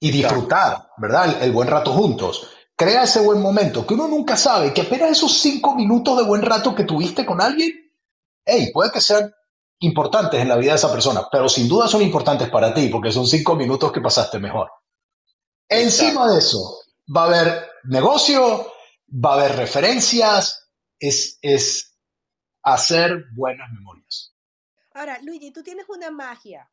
[0.00, 1.36] y disfrutar, ¿verdad?
[1.36, 2.48] El, el, buen rato juntos.
[2.74, 6.40] Crea ese buen momento, que uno nunca sabe, que apenas esos cinco minutos de buen
[6.40, 7.70] rato que tuviste con alguien,
[8.44, 9.30] hey, puede que sean
[9.80, 13.12] importantes en la vida de esa persona, pero sin duda son importantes para ti, porque
[13.12, 14.70] son cinco minutos que pasaste mejor.
[15.68, 16.78] Encima de eso,
[17.14, 18.72] va a haber negocio,
[19.08, 21.96] va a haber referencias, es, es
[22.62, 24.34] hacer buenas memorias.
[24.92, 26.70] Ahora, Luigi, tú tienes una magia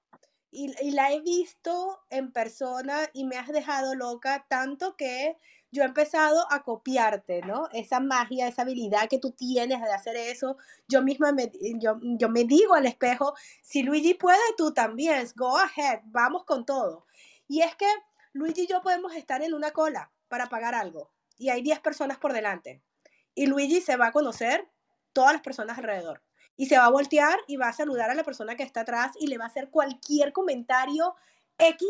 [0.57, 5.37] y, la he visto en persona y me has dejado loca tanto que
[5.71, 7.67] yo he empezado a copiarte, ¿no?
[7.73, 10.57] Esa magia, esa habilidad que tú tienes de hacer eso.
[10.87, 15.57] Yo misma me, yo, yo me digo al espejo, si Luigi puede, tú también, go
[15.57, 17.05] ahead, vamos con todo.
[17.47, 17.87] Y es que
[18.33, 22.17] Luigi y yo podemos estar en una cola para pagar algo y hay 10 personas
[22.17, 22.81] por delante.
[23.35, 24.67] Y Luigi se va a conocer
[25.13, 26.23] todas las personas alrededor
[26.57, 29.11] y se va a voltear y va a saludar a la persona que está atrás
[29.19, 31.15] y le va a hacer cualquier comentario
[31.57, 31.87] X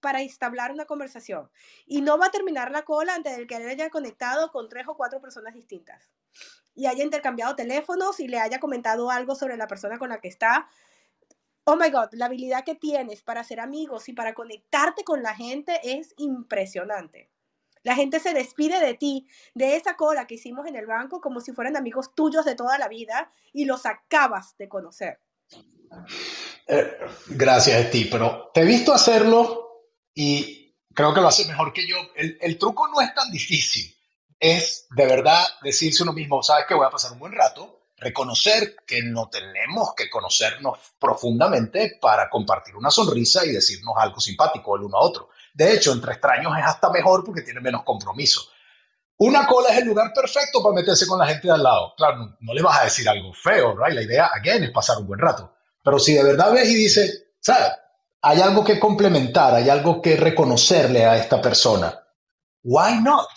[0.00, 1.48] para establecer una conversación.
[1.86, 4.86] Y no va a terminar la cola antes de que él haya conectado con tres
[4.88, 6.10] o cuatro personas distintas
[6.74, 10.28] y haya intercambiado teléfonos y le haya comentado algo sobre la persona con la que
[10.28, 10.68] está.
[11.64, 15.34] Oh my God, la habilidad que tienes para ser amigos y para conectarte con la
[15.34, 17.31] gente es impresionante.
[17.82, 21.40] La gente se despide de ti, de esa cola que hicimos en el banco, como
[21.40, 25.18] si fueran amigos tuyos de toda la vida y los acabas de conocer.
[26.66, 31.86] Eh, gracias ti, pero te he visto hacerlo y creo que lo haces mejor que
[31.86, 31.96] yo.
[32.14, 33.94] El, el, truco no es tan difícil,
[34.38, 38.76] es de verdad decirse uno mismo, sabes que voy a pasar un buen rato, reconocer
[38.86, 44.84] que no tenemos que conocernos profundamente para compartir una sonrisa y decirnos algo simpático el
[44.84, 45.28] uno a otro.
[45.54, 48.42] De hecho, entre extraños es hasta mejor porque tiene menos compromiso.
[49.18, 51.94] Una cola es el lugar perfecto para meterse con la gente de al lado.
[51.96, 53.94] Claro, no, le vas a decir algo feo, right?
[53.94, 55.54] La idea, again, es pasar un buen rato.
[55.82, 57.70] Pero si de verdad ves y dices, ¿sabes?
[58.22, 61.96] Hay algo que complementar, hay algo que reconocerle a esta persona.
[62.62, 63.28] Why not?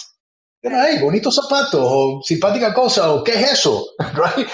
[0.61, 4.47] Hey, bonitos zapatos, o simpática cosa, o qué es eso, right?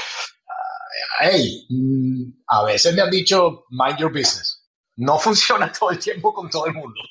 [1.20, 4.61] Hey, mm, a veces me han dicho, mind your business
[5.02, 7.02] no funciona todo el tiempo con todo el mundo,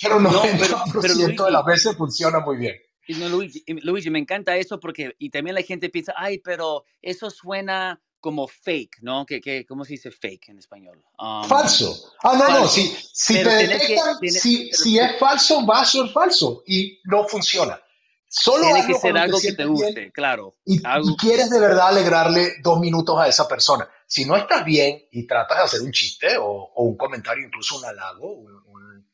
[0.00, 2.76] pero 90% de las veces funciona muy bien.
[3.08, 7.28] No, Luigi, Luigi, me encanta eso porque, y también la gente piensa, ay, pero eso
[7.28, 9.26] suena como fake, ¿no?
[9.26, 11.02] ¿Qué, qué, cómo se dice fake en español?
[11.18, 12.12] Um, falso.
[12.22, 16.62] Ah, no, no, si, si te detectan, si, si es falso, va a ser falso
[16.66, 17.80] y no funciona.
[18.28, 20.54] Solo Tiene que ser algo que te guste, bien claro.
[20.64, 23.88] y, Algo, y quieres de verdad alegrarle dos minutos a esa persona.
[24.10, 27.84] Si no estás bien y tratas de hacer un chiste o, un comentario, incluso un
[27.84, 29.06] halago, un,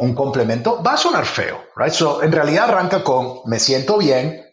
[0.00, 1.94] un- complemento, va a sonar feo, right?
[2.22, 4.44] En realidad arranca con, me siento bien,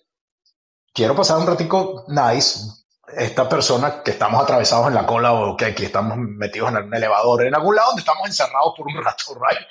[0.94, 2.60] quiero pasar un ratico nice.
[3.08, 6.94] Esta persona que estamos atravesados en la cola o que aquí estamos metidos en un
[6.94, 9.66] elevador, en algún lado donde estamos encerrados por un rato, right?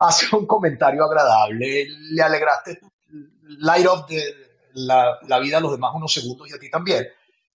[0.00, 2.78] Hace un comentario agradable, le alegraste,
[3.60, 4.22] light up de
[4.74, 7.08] la vida a los demás unos segundos y a ti también.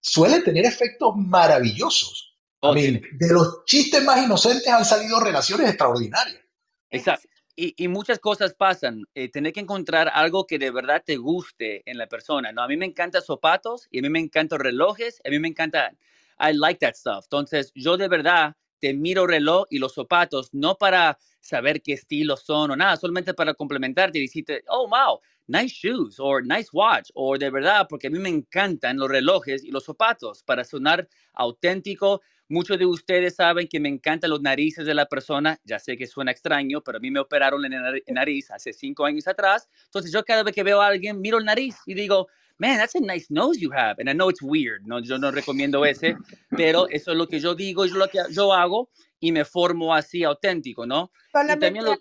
[0.01, 2.35] Suele tener efectos maravillosos.
[2.63, 6.41] I oh, mean, tiene- de los chistes más inocentes han salido relaciones extraordinarias.
[6.89, 7.27] Exacto.
[7.55, 9.03] Y, y muchas cosas pasan.
[9.13, 12.63] Eh, tener que encontrar algo que de verdad te guste en la persona, ¿no?
[12.63, 15.91] A mí me encantan zapatos y a mí me encantan relojes, a mí me encanta,
[16.39, 17.25] I like that stuff.
[17.25, 21.93] Entonces, yo de verdad te miro el reloj y los zapatos, no para saber qué
[21.93, 26.69] estilo son o nada, solamente para complementarte y decirte, oh, wow, nice shoes, o nice
[26.71, 30.63] watch, o de verdad, porque a mí me encantan los relojes y los zapatos para
[30.63, 32.21] sonar auténtico.
[32.47, 35.59] Muchos de ustedes saben que me encantan los narices de la persona.
[35.63, 39.05] Ya sé que suena extraño, pero a mí me operaron en nari- nariz hace cinco
[39.05, 39.69] años atrás.
[39.85, 42.27] Entonces yo cada vez que veo a alguien, miro el nariz y digo,
[42.57, 43.95] man, that's a nice nose you have.
[43.99, 44.81] And I know it's weird.
[44.85, 46.17] No, yo no recomiendo ese,
[46.49, 49.95] pero eso es lo que yo digo, es lo que yo hago y me formo
[49.95, 51.11] así auténtico, ¿no?
[51.55, 51.91] Y también lo,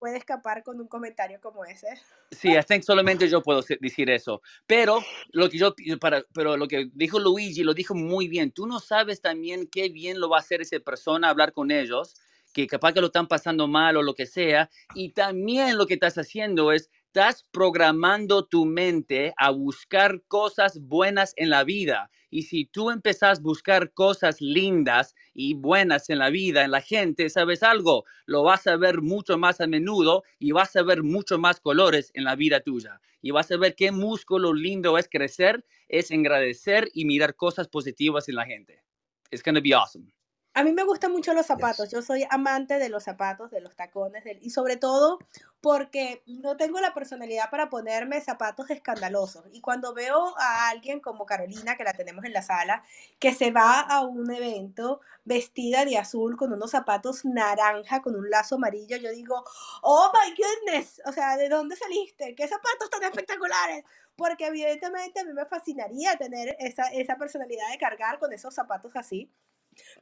[0.00, 1.86] puede escapar con un comentario como ese.
[2.32, 4.40] Sí, I think solamente yo puedo decir eso.
[4.66, 8.50] Pero lo que yo para, pero lo que dijo Luigi lo dijo muy bien.
[8.50, 12.16] Tú no sabes también qué bien lo va a hacer esa persona hablar con ellos,
[12.52, 14.70] que capaz que lo están pasando mal o lo que sea.
[14.94, 21.34] Y también lo que estás haciendo es estás programando tu mente a buscar cosas buenas
[21.36, 22.08] en la vida.
[22.30, 26.80] Y si tú empezás a buscar cosas lindas y buenas en la vida, en la
[26.80, 28.04] gente, ¿sabes algo?
[28.26, 32.12] lo vas a ver mucho más a menudo y vas a ver mucho más colores
[32.14, 33.00] en la vida tuya.
[33.22, 38.28] Y vas a ver qué músculo lindo es crecer, es agradecer y mirar cosas positivas
[38.28, 38.84] en la gente.
[39.32, 40.12] It's going to be awesome.
[40.52, 41.86] A mí me gustan mucho los zapatos.
[41.86, 41.92] Yes.
[41.92, 45.18] Yo soy amante de los zapatos, de los tacones, y sobre todo
[45.60, 49.44] porque no tengo la personalidad para ponerme zapatos escandalosos.
[49.52, 52.82] Y cuando veo a alguien como Carolina, que la tenemos en la sala,
[53.18, 58.28] que se va a un evento vestida de azul con unos zapatos naranja, con un
[58.28, 59.44] lazo amarillo, yo digo,
[59.82, 62.34] oh my goodness, o sea, ¿de dónde saliste?
[62.34, 63.84] ¿Qué zapatos tan espectaculares?
[64.16, 68.96] Porque evidentemente a mí me fascinaría tener esa, esa personalidad de cargar con esos zapatos
[68.96, 69.30] así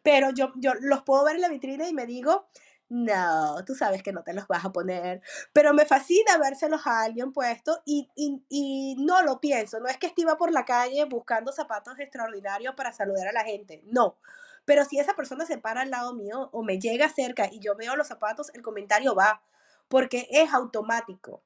[0.03, 2.47] pero yo, yo los puedo ver en la vitrina y me digo,
[2.89, 5.21] no, tú sabes que no te los vas a poner,
[5.53, 9.99] pero me fascina vérselos a alguien puesto y, y, y no lo pienso, no es
[9.99, 14.17] que estiva por la calle buscando zapatos extraordinarios para saludar a la gente, no.
[14.65, 17.75] Pero si esa persona se para al lado mío o me llega cerca y yo
[17.75, 19.43] veo los zapatos, el comentario va,
[19.89, 21.43] porque es automático.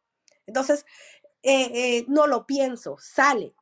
[0.47, 0.85] Entonces,
[1.43, 3.55] eh, eh, no lo pienso, sale.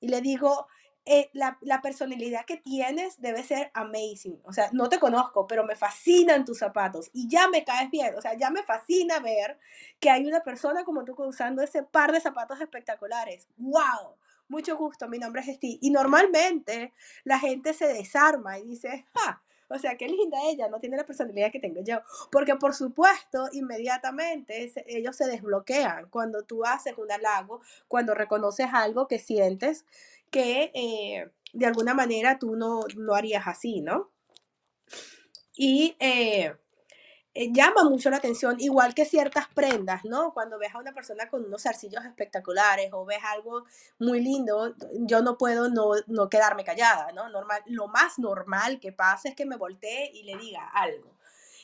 [0.00, 0.68] Y le digo,
[1.10, 4.38] eh, la, personalidad que tienes debe ser amazing.
[4.44, 8.14] O sea, no te conozco, pero me fascinan tus zapatos y ya me caes bien.
[8.14, 9.58] O sea, ya me fascina ver
[10.00, 13.48] que hay una persona como tú usando ese par de zapatos espectaculares.
[13.56, 14.16] ¡Wow!
[14.48, 15.78] Mucho gusto, mi nombre es Steve.
[15.80, 16.92] Y normalmente
[17.24, 19.42] la gente se desarma y dice, ¡ja!
[19.70, 22.00] O sea, qué linda ella, no tiene la personalidad que tengo yo.
[22.30, 28.68] Porque por supuesto, inmediatamente se- ellos se desbloquean cuando tú haces un halago, cuando reconoces
[28.72, 29.84] algo que sientes
[30.30, 34.10] que eh, de alguna manera tú no, no harías así, ¿no?
[35.56, 36.54] Y eh,
[37.34, 40.32] eh, llama mucho la atención, igual que ciertas prendas, ¿no?
[40.32, 43.64] Cuando ves a una persona con unos zarcillos espectaculares o ves algo
[43.98, 47.28] muy lindo, yo no puedo no, no quedarme callada, ¿no?
[47.28, 51.17] Normal, lo más normal que pasa es que me voltee y le diga algo.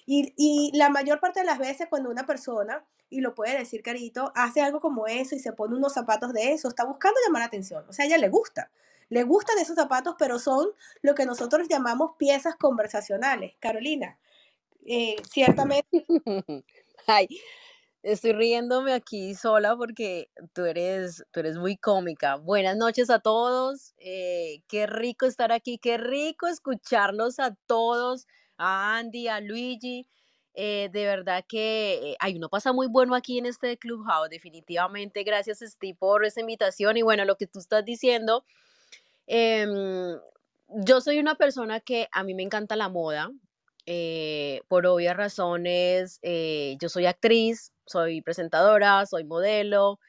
[0.07, 3.83] Y, y la mayor parte de las veces cuando una persona, y lo puede decir
[3.83, 7.41] Carito, hace algo como eso y se pone unos zapatos de eso, está buscando llamar
[7.41, 7.85] la atención.
[7.89, 8.71] O sea, a ella le gusta.
[9.09, 10.69] Le gustan esos zapatos, pero son
[11.03, 13.55] lo que nosotros llamamos piezas conversacionales.
[13.61, 14.19] Carolina,
[14.85, 16.05] eh, ciertamente
[17.07, 17.29] Ay,
[18.03, 22.37] estoy riéndome aquí sola porque tú eres, tú eres muy cómica.
[22.37, 23.95] Buenas noches a todos.
[23.99, 28.27] eh, qué rico estar aquí, qué rico escucharlos a todos,
[28.59, 30.07] a Andy, a Luigi.
[30.55, 35.25] eh, de verdad que eh, hay uno pasa muy bueno aquí en este Clubhouse, definitivamente.
[35.25, 36.97] Gracias, Steve, por esa invitación.
[36.97, 38.45] Y bueno, lo que tú estás diciendo,
[39.27, 40.19] em,
[40.69, 43.31] yo soy una persona que a mí me encanta la moda
[43.87, 50.01] eh, por obvias razones, eh, yo soy actriz, soy presentadora, soy modelo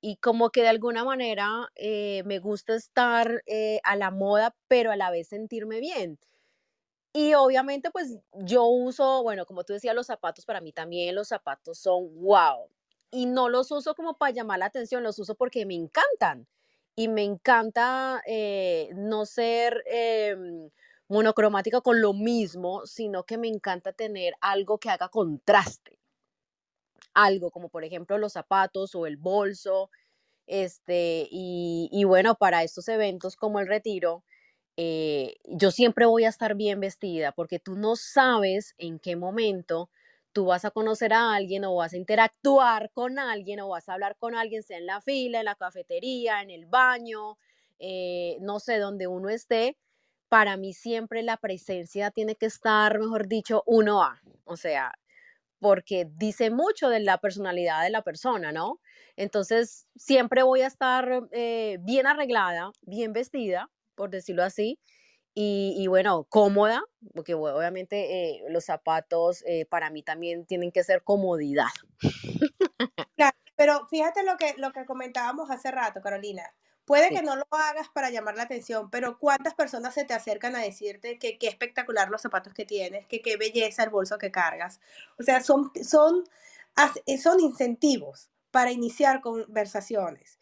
[0.00, 4.92] y como que de alguna manera eh, me gusta estar eh, a la moda, pero
[4.92, 6.18] a la vez sentirme bien.
[7.16, 11.28] Y obviamente pues yo uso, bueno, como tú decías, los zapatos, para mí también los
[11.28, 12.68] zapatos son wow.
[13.10, 16.46] y no los uso como para llamar la atención, los uso porque me encantan.
[16.94, 20.68] Y me encanta eh, no ser em,
[21.08, 25.98] monocromática con lo mismo, sino que me encanta tener algo que haga contraste.
[27.14, 29.90] Algo como por ejemplo los zapatos o el bolso.
[30.46, 34.22] Este, y bueno, para estos eventos como el retiro,
[34.76, 39.90] eh, yo siempre voy a estar bien vestida porque tú no sabes en qué momento
[40.32, 43.94] tú vas a conocer a alguien o vas a interactuar con alguien o vas a
[43.94, 47.38] hablar con alguien, sea en la fila, en la cafetería, en el baño,
[47.78, 49.78] eh, no sé, donde uno esté.
[50.28, 54.92] Para mí siempre la presencia tiene que estar, mejor dicho, uno a, o sea,
[55.58, 58.80] porque dice mucho de la personalidad de la persona, ¿no?
[59.16, 64.78] Entonces, siempre voy a estar eh, bien arreglada, bien vestida, por decirlo así.
[65.38, 66.82] Y, bueno, cómoda,
[67.14, 71.66] porque obviamente eh, los zapatos eh, para mí también tienen que ser comodidad.
[73.16, 76.42] Claro, pero fíjate lo que, lo que comentábamos hace rato, Carolina.
[76.86, 80.54] Puede que no lo hagas para llamar la atención, pero ¿cuántas personas se te acercan
[80.54, 84.30] a decirte que qué espectacular los zapatos que tienes, que qué belleza el bolso que
[84.30, 84.80] cargas?
[85.18, 86.24] O sea, son, son,
[87.20, 90.38] son incentivos para iniciar conversaciones.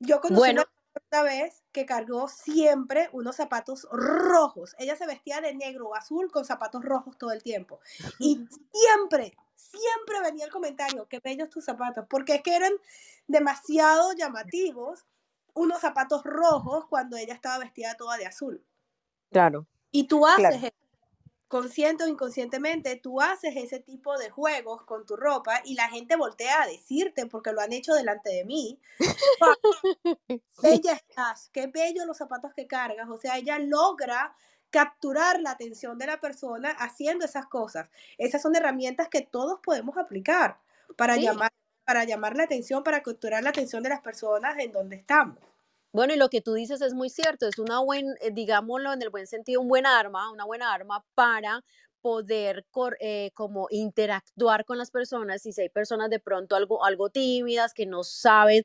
[0.00, 0.79] Yo conocí bueno una
[1.10, 4.74] vez que cargó siempre unos zapatos rojos.
[4.78, 7.80] Ella se vestía de negro o azul con zapatos rojos todo el tiempo.
[8.18, 8.36] Y
[8.72, 12.72] siempre, siempre venía el comentario, qué bellos tus zapatos, porque es que eran
[13.26, 15.04] demasiado llamativos
[15.54, 18.64] unos zapatos rojos cuando ella estaba vestida toda de azul.
[19.30, 19.66] Claro.
[19.90, 20.72] Y tú haces
[21.50, 26.14] consciente o inconscientemente, tú haces ese tipo de juegos con tu ropa y la gente
[26.14, 28.78] voltea a decirte, porque lo han hecho delante de mí,
[30.62, 33.08] bella estás, qué bello los zapatos que cargas.
[33.10, 34.32] O sea, ella logra
[34.70, 37.88] capturar la atención de la persona haciendo esas cosas.
[38.16, 40.60] Esas son herramientas que todos podemos aplicar
[40.96, 41.52] para, llamar,
[41.84, 45.38] para llamar la atención, para capturar la atención de las personas en donde estamos.
[45.94, 49.02] Bueno, y lo que tú dices es muy cierto, es una buena, eh, digámoslo en
[49.02, 51.64] el buen sentido, un buen arma, una buena arma para
[52.00, 52.64] poder
[53.00, 57.86] eh, como interactuar con las personas si hay personas de pronto algo, algo tímidas que
[57.86, 58.62] no saben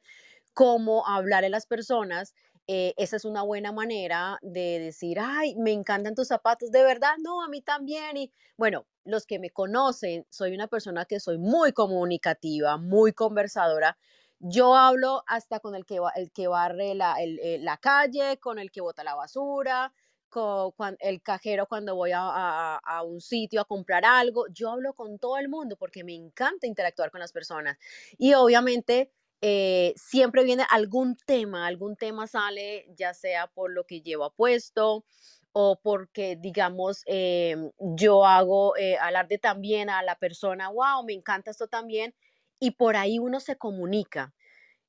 [0.54, 2.34] cómo hablar a las personas,
[2.68, 7.14] eh, esa es una buena manera de decir, ay, me encantan tus zapatos, de verdad,
[7.24, 8.18] no, a mí también.
[8.18, 13.98] Y bueno, los que me conocen, soy una persona que soy muy comunicativa, muy conversadora,
[14.40, 18.72] yo hablo hasta con el que, el que barre la, eh, la calle, con el
[18.72, 19.94] que bota la basura,
[20.30, 24.48] con, el cajero cuando voy a, a, un sitio a comprar algo.
[24.50, 27.78] Yo hablo con todo el mundo porque me encanta interactuar con las personas.
[28.18, 29.12] Y obviamente
[29.42, 35.06] eh, siempre viene algún tema, algún tema sale, ya sea por lo que llevo puesto
[35.52, 41.52] o porque, digamos, em, yo hago eh, alarde también a la persona, wow, me encanta
[41.52, 42.14] esto también
[42.60, 44.34] y por ahí uno se comunica.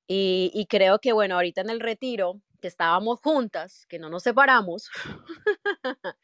[0.09, 4.89] Y, creo que, bueno, ahorita en el retiro, que estábamos juntas, que no nos separamos,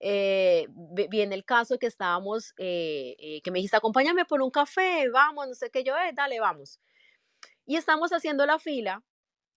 [0.00, 0.66] eh,
[1.08, 5.48] viene el caso que estábamos, eh, eh, que me dijiste, acompáñame por un café, vamos,
[5.48, 6.80] no sé qué yo, es, dale, vamos.
[7.64, 9.02] Y estamos haciendo la fila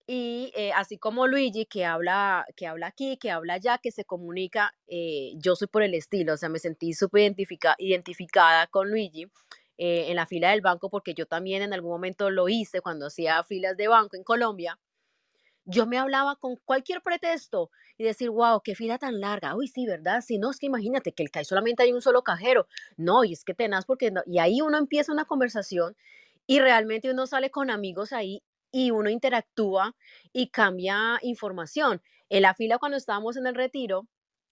[0.08, 4.76] y así como Luigi, que habla, que habla aquí, que habla allá, que se comunica,
[5.38, 7.34] yo soy por el estilo, o sea, me sentí súper
[7.80, 9.28] identificada con Luigi
[9.78, 13.08] eh, en la fila del banco, porque yo también en algún momento lo hice cuando
[13.08, 14.80] hacía filas de banco en Colombia,
[15.66, 19.56] yo me hablaba con cualquier pretexto y decir, wow, qué fila tan larga.
[19.56, 20.22] Uy, sí, ¿verdad?
[20.22, 22.68] Si no, es que imagínate que el CAI solamente hay un solo cajero.
[22.98, 24.22] No, y es que tenaz porque no.
[24.28, 25.96] Y ahí uno empieza una conversación
[26.46, 29.96] y realmente uno sale con amigos ahí y uno interactúa
[30.34, 32.02] y cambia información.
[32.30, 34.08] En la fila cuando estábamos en el retiro,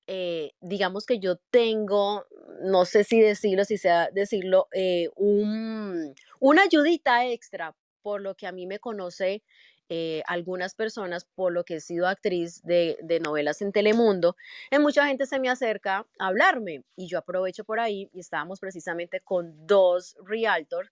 [0.07, 2.25] eh, digamos que yo tengo,
[2.61, 8.47] no sé si decirlo, si sea decirlo, eh, un, una ayudita extra por lo que
[8.47, 9.43] a mí me conoce
[9.89, 14.35] eh, algunas personas, por lo que he sido actriz de, novelas en Telemundo,
[14.71, 18.59] en mucha gente se me acerca a hablarme y yo aprovecho por ahí y estábamos
[18.59, 20.89] precisamente con dos realtors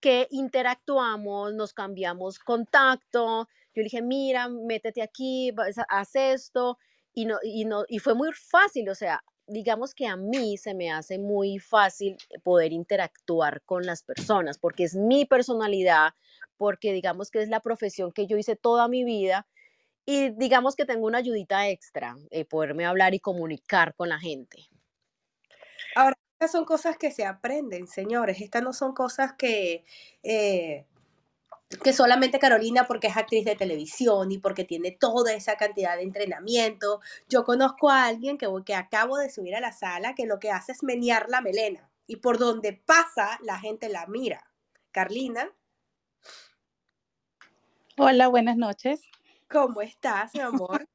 [0.00, 5.52] que interactuamos, nos cambiamos contacto, yo le dije, mira, métete aquí,
[5.88, 6.78] haz esto,
[7.16, 10.74] y, no, y, no, y fue muy fácil, o sea, digamos que a mí se
[10.74, 16.12] me hace muy fácil poder interactuar con las personas, porque es mi personalidad,
[16.58, 19.46] porque digamos que es la profesión que yo hice toda mi vida
[20.04, 24.68] y digamos que tengo una ayudita extra, eh, poderme hablar y comunicar con la gente.
[25.94, 29.86] Ahora, estas son cosas que se aprenden, señores, estas no son cosas que...
[30.22, 30.84] Eh,
[31.82, 36.02] que solamente Carolina porque es actriz de televisión y porque tiene toda esa cantidad de
[36.02, 37.00] entrenamiento.
[37.28, 40.50] Yo conozco a alguien que, que acabo de subir a la sala que lo que
[40.50, 44.50] hace es menear la melena y por donde pasa la gente la mira.
[44.92, 45.52] Carlina
[47.98, 49.00] Hola, buenas noches.
[49.48, 50.86] ¿Cómo estás, mi amor?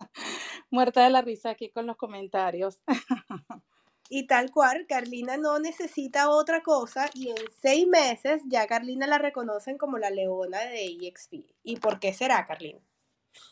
[0.70, 2.82] Muerta de la risa aquí con los comentarios.
[4.08, 9.18] Y tal cual, Carlina no necesita otra cosa y en seis meses ya Carlina la
[9.18, 11.44] reconocen como la leona de EXP.
[11.64, 12.80] ¿Y por qué será, Carlina?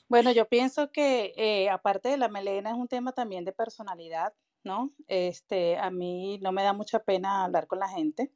[0.09, 4.33] Bueno, yo pienso que eh, aparte de la melena es un tema también de personalidad,
[4.63, 4.93] ¿no?
[5.09, 8.31] Este, a mí no me da mucha pena hablar con la gente.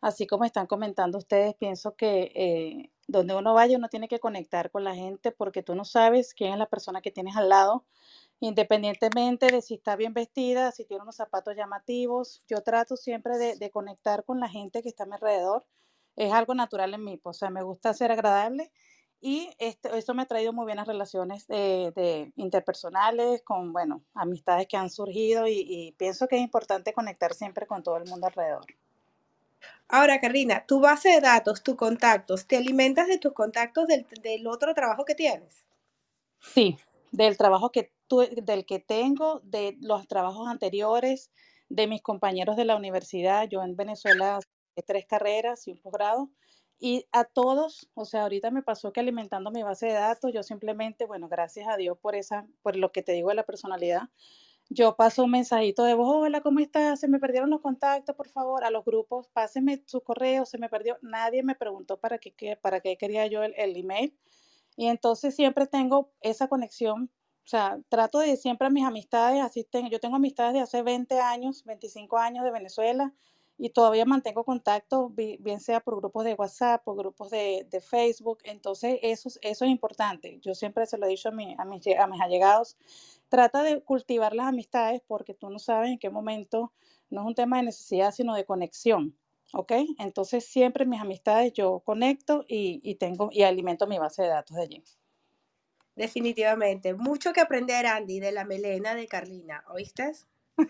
[0.00, 4.70] Así como están comentando ustedes, pienso que eh, donde uno vaya uno tiene que conectar
[4.70, 7.84] con la gente porque tú no sabes quién es la persona que tienes al lado,
[8.40, 12.42] independientemente de si está bien vestida, si tiene unos zapatos llamativos.
[12.48, 15.66] Yo trato siempre de, conectar con la gente que está a mi alrededor.
[16.16, 18.72] Es algo natural en mí, pues, o sea, me gusta ser agradable
[19.20, 24.76] y esto, eso me ha traído muy buenas relaciones de, interpersonales, con, bueno, amistades que
[24.76, 28.66] han surgido y, pienso que es importante conectar siempre con todo el mundo alrededor.
[29.88, 34.46] Ahora, Carlina, tu base de datos, tus contactos, ¿te alimentas de tus contactos del, del
[34.46, 35.64] otro trabajo que tienes?
[36.40, 36.78] Sí,
[37.10, 41.30] del trabajo que del que tengo, de los trabajos anteriores,
[41.68, 43.48] de mis compañeros de la universidad.
[43.48, 44.40] Yo en Venezuela
[44.82, 46.30] tres carreras y un posgrado.
[46.80, 50.42] Y a todos, o sea, ahorita me pasó que alimentando mi base de datos, yo
[50.44, 54.02] simplemente, bueno, gracias a Dios por esa, por lo que te digo de la personalidad,
[54.70, 57.00] yo paso un mensajito de voz, hola, ¿cómo estás?
[57.00, 60.68] Se me perdieron los contactos, por favor, a los grupos, pásenme su correo, se me
[60.68, 60.98] perdió.
[61.00, 64.16] Nadie me preguntó para qué, para qué quería yo el, el email.
[64.76, 67.10] Y entonces siempre tengo esa conexión
[67.48, 71.64] o sea, trato de siempre mis amistades, así yo tengo amistades de hace 20 años,
[71.64, 73.14] 25 años de Venezuela
[73.56, 78.40] y todavía mantengo contacto, bien sea por grupos de WhatsApp, por grupos de, Facebook.
[78.44, 80.38] Entonces, eso, eso es importante.
[80.42, 82.76] Yo siempre se lo he dicho a, mi, a, mis, a mis allegados.
[83.30, 86.74] Trata de cultivar las amistades porque tú no sabes en qué momento,
[87.08, 89.16] no es un tema de necesidad, sino de conexión.
[89.54, 89.72] ¿Ok?
[89.98, 94.54] Entonces, siempre mis amistades yo conecto y, y tengo y alimento mi base de datos
[94.54, 94.84] de allí.
[95.98, 96.94] Definitivamente.
[96.94, 99.64] Mucho que aprender, Andy, de la melena de Carlina.
[99.68, 100.12] ¿Oíste?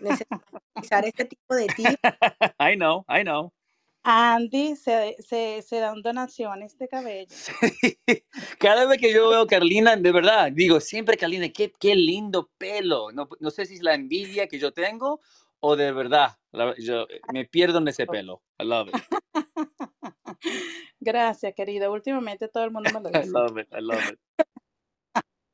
[0.01, 0.41] Necesito
[0.73, 1.97] utilizar este tipo de tips.
[2.59, 3.53] I know, I know.
[4.01, 7.35] Andy, se, se, se, dan donaciones de cabello.
[8.59, 12.49] Cada vez que yo veo a Carlina, de verdad, digo, siempre Carlina, qué, qué lindo
[12.57, 13.11] pelo.
[13.11, 15.19] No, no, sé si es la envidia que yo tengo
[15.59, 16.39] o de verdad,
[16.79, 18.41] yo me pierdo en ese pelo.
[18.57, 18.95] I love it.
[20.99, 21.89] Gracias, querida.
[21.91, 23.27] Últimamente todo el mundo me lo dice.
[23.27, 24.19] I love it, I love it.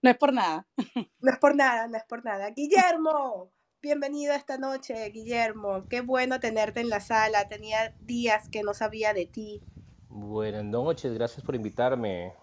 [0.05, 0.67] No es por nada.
[1.19, 2.51] No es por nada, no es por nada.
[2.51, 3.49] Guillermo,
[3.81, 5.87] bienvenido esta noche, Guillermo.
[5.89, 7.47] Qué bueno tenerte en la sala.
[7.47, 9.63] Tenía días que no sabía de ti.
[10.09, 12.33] Buenas noches, gracias por invitarme.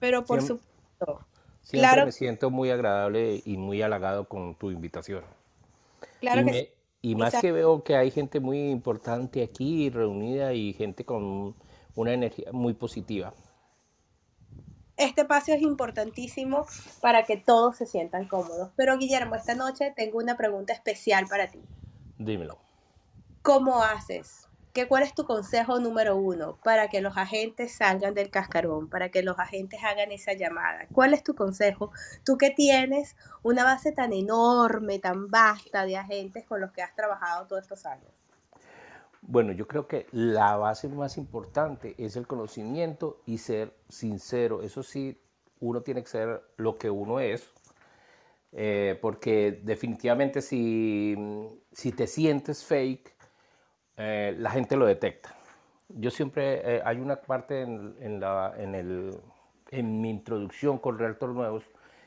[0.00, 1.24] Pero por supuesto.
[1.60, 2.06] Siempre claro.
[2.06, 5.22] me siento muy agradable y muy halagado con tu invitación.
[6.18, 6.68] Claro y que sí.
[7.02, 11.54] Y más que veo que hay gente muy importante aquí reunida y gente con
[11.94, 13.32] una energía muy positiva
[15.04, 16.66] este espacio es importantísimo
[17.00, 18.70] para que todos se sientan cómodos.
[18.76, 21.60] Pero Guillermo, esta noche tengo una pregunta especial para ti.
[22.18, 22.58] Dímelo.
[23.42, 24.48] ¿Cómo haces?
[24.72, 29.10] ¿Qué, ¿Cuál es tu consejo número uno para que los agentes salgan del cascarón, para
[29.10, 30.86] que los agentes hagan esa llamada?
[30.92, 31.92] ¿Cuál es tu consejo?
[32.24, 36.94] Tú que tienes una base tan enorme, tan vasta de agentes con los que has
[36.94, 38.10] trabajado todos estos años.
[39.22, 44.62] Bueno, yo creo que la base más importante es el conocimiento y ser sincero.
[44.62, 45.16] Eso sí,
[45.60, 47.48] uno tiene que ser lo que uno es,
[48.52, 51.16] eh, porque definitivamente si,
[51.72, 53.14] si, te sientes fake,
[53.96, 55.34] eh, la gente lo detecta.
[55.88, 59.16] Yo siempre, eh, hay una parte en, en, la, en, el,
[59.70, 61.64] en mi introducción con Realtor Nuevos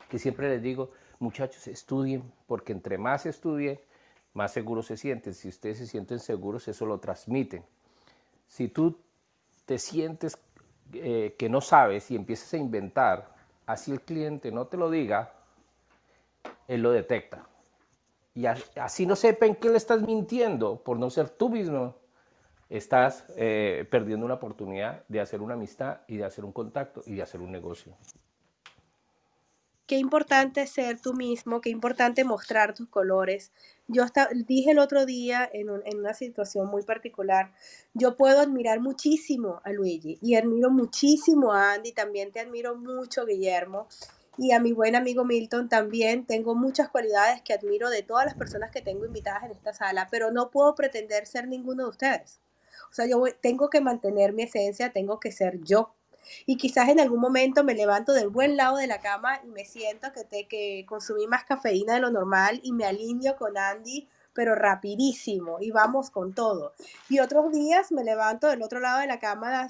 [0.09, 0.89] que siempre les digo,
[1.20, 3.80] muchachos, estudien, porque entre más estudien,
[4.36, 5.33] más seguros se sienten.
[5.33, 7.63] Si ustedes se sienten seguros, eso lo transmiten.
[8.47, 8.99] Si tú
[9.65, 10.38] te sientes
[10.93, 13.33] eh, que no sabes y empiezas a inventar,
[13.65, 15.33] así el cliente no te lo diga,
[16.67, 17.47] él lo detecta.
[18.36, 21.95] Y así no sepa en qué le estás mintiendo por no ser tú mismo,
[22.69, 27.15] estás eh, perdiendo una oportunidad de hacer una amistad y de hacer un contacto y
[27.15, 27.95] de hacer un negocio
[29.88, 33.51] qué importante ser tú mismo, qué importante mostrar tus colores.
[33.88, 37.53] Yo hasta, dije el otro día en, en, una situación muy particular,
[37.93, 43.25] yo puedo admirar muchísimo a Luigi y admiro muchísimo a Andy, también te admiro mucho,
[43.25, 43.88] Guillermo,
[44.38, 46.25] y a mi buen amigo Milton también.
[46.25, 50.07] Tengo muchas cualidades que admiro de todas las personas que tengo invitadas en esta sala,
[50.11, 52.39] pero no puedo pretender ser ninguno de ustedes.
[52.91, 55.93] O sea, yo tengo que mantener mi esencia, tengo que ser yo.
[56.45, 59.65] Y quizás en algún momento me levanto del buen lado de la cama y me
[59.65, 64.07] siento que, te, que consumí más cafeína de lo normal y me alineo con Andy,
[64.34, 66.73] pero rapidísimo y vamos con todo.
[67.09, 69.67] Y otros días me levanto del otro lado de la cama,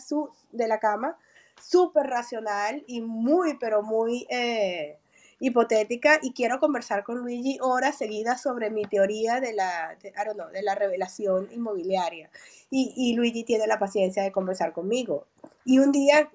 [0.51, 1.17] de la cama
[1.61, 4.97] súper racional y muy, pero muy eh,
[5.39, 10.13] hipotética y quiero conversar con Luigi horas seguidas sobre mi teoría de la, de,
[10.53, 12.29] de la revelación inmobiliaria.
[12.69, 15.27] Y, y Luigi tiene la paciencia de conversar conmigo.
[15.63, 16.29] Y un día,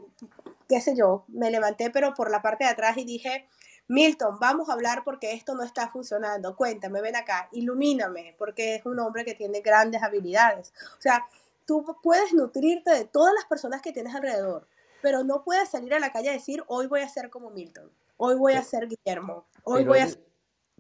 [0.69, 3.47] qué sé yo, me levanté pero por la parte de atrás y dije,
[3.91, 6.55] Milton, vamos a hablar porque esto no está funcionando.
[6.55, 10.73] Cuéntame, ven acá, ilumíname, porque es un hombre que tiene grandes habilidades.
[10.97, 11.27] O sea,
[11.65, 14.69] tú puedes nutrirte de todas las personas que tienes alrededor,
[15.03, 17.91] pero no puedes salir a la calle a decir, hoy voy a ser como Milton,
[18.23, 20.21] hoy voy a ser Guillermo, hoy pero voy a es,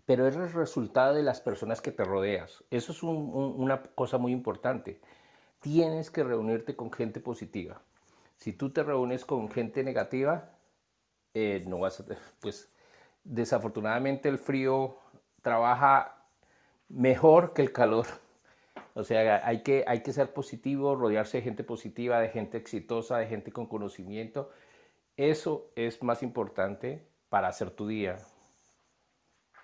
[0.04, 2.62] Pero es el resultado de las personas que te rodeas.
[2.70, 5.00] Eso es un, un, una cosa muy importante.
[5.60, 7.80] Tienes que reunirte con gente positiva.
[8.36, 10.50] Si tú te reúnes con gente negativa,
[11.32, 12.04] eh, no vas a,
[12.40, 12.68] pues
[13.24, 14.98] desafortunadamente el frío
[15.40, 16.26] trabaja
[16.88, 18.06] mejor que el calor.
[18.92, 23.16] O sea, hay que, hay que ser positivo, rodearse de gente positiva, de gente exitosa,
[23.16, 24.50] de gente con conocimiento.
[25.16, 28.18] Eso es más importante para hacer tu día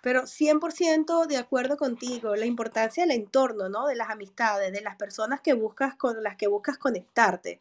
[0.07, 3.89] pero 100% de acuerdo contigo, la importancia del entorno, ¿no?
[3.89, 7.59] De las amistades, de las personas que buscas con las que buscas conectarte.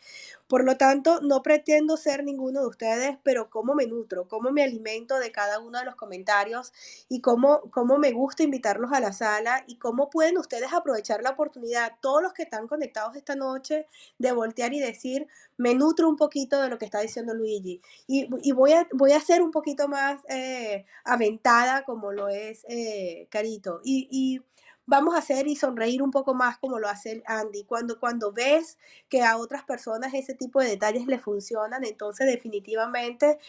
[0.48, 4.62] Por lo tanto, no pretendo ser ninguno de ustedes, pero cómo me nutro, cómo me
[4.62, 6.72] alimento de cada uno de los comentarios
[7.10, 11.32] y cómo, cómo me gusta invitarlos a la sala y cómo pueden ustedes aprovechar la
[11.32, 13.88] oportunidad, todos los que están conectados esta noche,
[14.20, 15.28] de voltear y decir,
[15.58, 19.14] me nutro un poquito de lo que está diciendo Luigi y, y voy, a, voy
[19.14, 22.35] a ser un poquito más eh, aventada como lo es
[22.68, 23.82] eh, Carito.
[23.84, 24.42] Y, y,
[24.88, 27.64] vamos a hacer y sonreír un poco más como lo hace Andy.
[27.64, 28.78] Cuando, cuando ves
[29.10, 33.40] que a otras personas ese tipo de detalles le funcionan, entonces definitivamente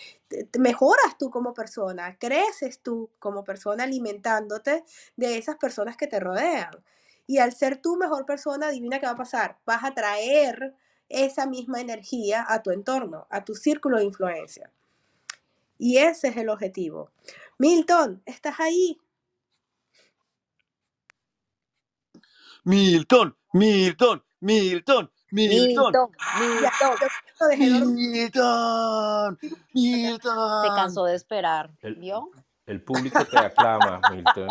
[0.58, 4.84] mejoras tú como persona, creces tú como persona alimentándote
[5.16, 6.70] de esas personas que te rodean.
[7.26, 9.58] Y al ser tú mejor persona, adivina qué va a pasar.
[9.66, 10.74] Vas a traer
[11.08, 14.70] esa misma energía a tu entorno, a tu círculo de influencia.
[15.78, 17.10] Y ese es el objetivo.
[17.58, 19.00] Milton, ¿estás ahí?
[22.64, 25.92] Milton, Milton, Milton, Milton.
[25.92, 26.10] Milton,
[27.18, 27.58] Milton.
[27.72, 29.38] Milton,
[29.72, 30.62] Milton.
[30.62, 32.30] Se cansó de esperar, El, ¿vio?
[32.66, 34.48] el público te aclama, Milton.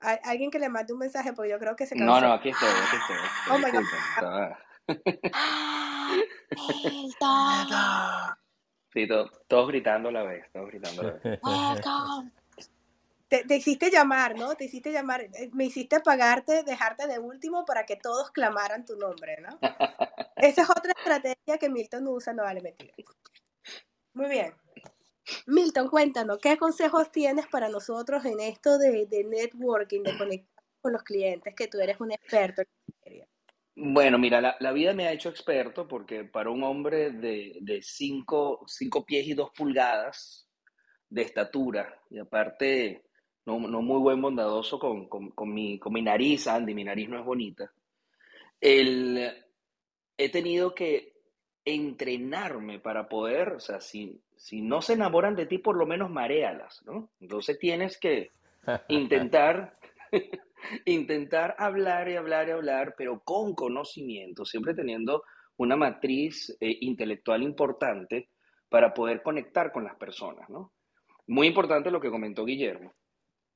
[0.00, 2.26] Hay alguien que le mande un mensaje, porque yo creo que se No, cansó.
[2.28, 3.16] no, aquí estoy, aquí estoy.
[3.50, 3.84] Oh my God.
[5.34, 6.16] ¡Ah!
[6.84, 8.36] Milton,
[8.92, 11.40] Sí, to- todos gritando a la vez, todos gritando a la vez.
[11.42, 12.32] welcome.
[13.28, 14.56] Te, te hiciste llamar, ¿no?
[14.56, 15.20] Te hiciste llamar.
[15.22, 19.58] eh, Me hiciste pagarte, dejarte de último para que todos clamaran tu nombre, ¿no?
[20.36, 22.94] Esa es otra estrategia que Milton usa, no vale mentira.
[24.14, 24.54] Muy bien.
[25.46, 30.92] Milton, cuéntanos, ¿qué consejos tienes para nosotros en esto de, de networking, de conectar con
[30.92, 32.62] los clientes, que tú eres un experto?
[33.82, 37.80] Bueno, mira, la, la vida me ha hecho experto porque para un hombre de, de
[37.80, 40.46] cinco, cinco pies y dos pulgadas
[41.08, 43.04] de estatura, y aparte
[43.46, 47.08] no, no muy buen bondadoso con, con, con mi, con mi nariz, Andy, mi nariz
[47.08, 47.72] no es bonita,
[48.60, 49.32] el,
[50.18, 51.14] he tenido que
[51.64, 56.10] entrenarme para poder, o sea, si, si no se enamoran de ti, por lo menos
[56.10, 57.08] maréalas, ¿no?
[57.18, 58.30] Entonces tienes que
[58.88, 59.72] intentar,
[60.84, 65.22] intentar hablar y hablar y hablar, pero con conocimiento, siempre teniendo
[65.56, 68.30] una matriz eh, intelectual importante
[68.68, 70.72] para poder conectar con las personas, ¿no?
[71.26, 72.94] Muy importante lo que comentó Guillermo.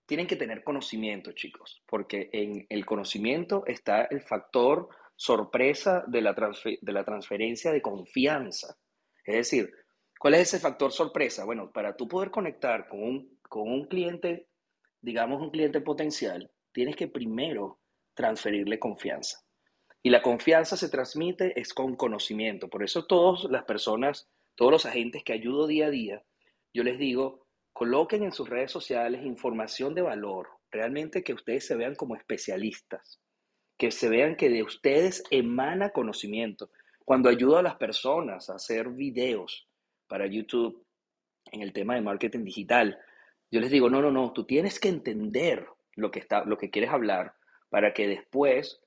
[0.07, 6.35] Tienen que tener conocimiento, chicos, porque en el conocimiento está el factor sorpresa de la,
[6.35, 8.77] de la transferencia de confianza.
[9.25, 9.73] Es decir,
[10.19, 11.45] ¿cuál es ese factor sorpresa?
[11.45, 14.49] Bueno, para tú poder conectar con un, con un cliente,
[15.01, 17.79] digamos un cliente potencial, tienes que primero
[18.15, 19.39] transferirle confianza.
[20.03, 22.69] Y la confianza se transmite es con conocimiento.
[22.69, 26.23] Por eso todas las personas, todos los agentes que ayudo día a día,
[26.75, 31.77] yo les digo, coloquen en sus redes sociales información de valor, realmente que ustedes se
[31.77, 33.21] vean como especialistas,
[33.79, 36.71] que se vean que de ustedes emana conocimiento.
[37.05, 39.69] Cuando ayudo a las personas a hacer videos
[40.07, 40.85] para YouTube
[41.53, 42.99] en el tema de marketing digital,
[43.51, 45.67] yo les digo, no, no, no, tú tienes que entender
[45.97, 47.35] lo que, está, lo que quieres hablar
[47.69, 48.81] para que después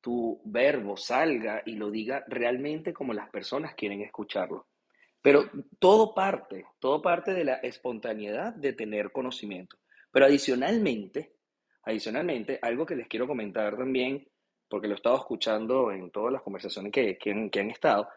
[0.00, 4.66] tu verbo salga y lo diga realmente como las personas quieren escucharlo.
[5.20, 9.76] Pero todo parte, todo parte de la espontaneidad de tener conocimiento.
[10.10, 11.34] Pero adicionalmente,
[11.82, 14.26] adicionalmente, algo que les quiero comentar también,
[14.68, 18.08] porque lo he estado escuchando en todas las conversaciones que, que han, que han estado,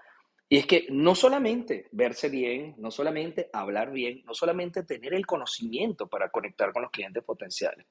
[0.48, 5.26] y es que no solamente verse bien, no solamente hablar bien, no solamente tener el
[5.26, 7.88] conocimiento para conectar con los clientes potenciales,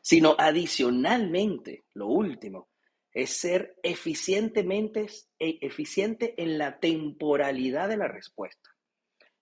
[0.00, 2.68] sino adicionalmente, lo último,
[3.12, 5.06] es ser eficientemente
[5.38, 8.70] e, eficiente en la temporalidad de la respuesta.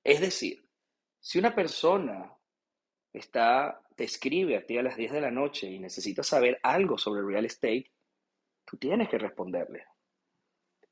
[0.02, 0.64] Es decir,
[1.20, 2.34] si una persona
[3.12, 6.96] está, te escribe a ti a las 10 de la noche y necesita saber algo
[6.96, 7.90] sobre real estate,
[8.64, 9.84] tú tienes que responderle.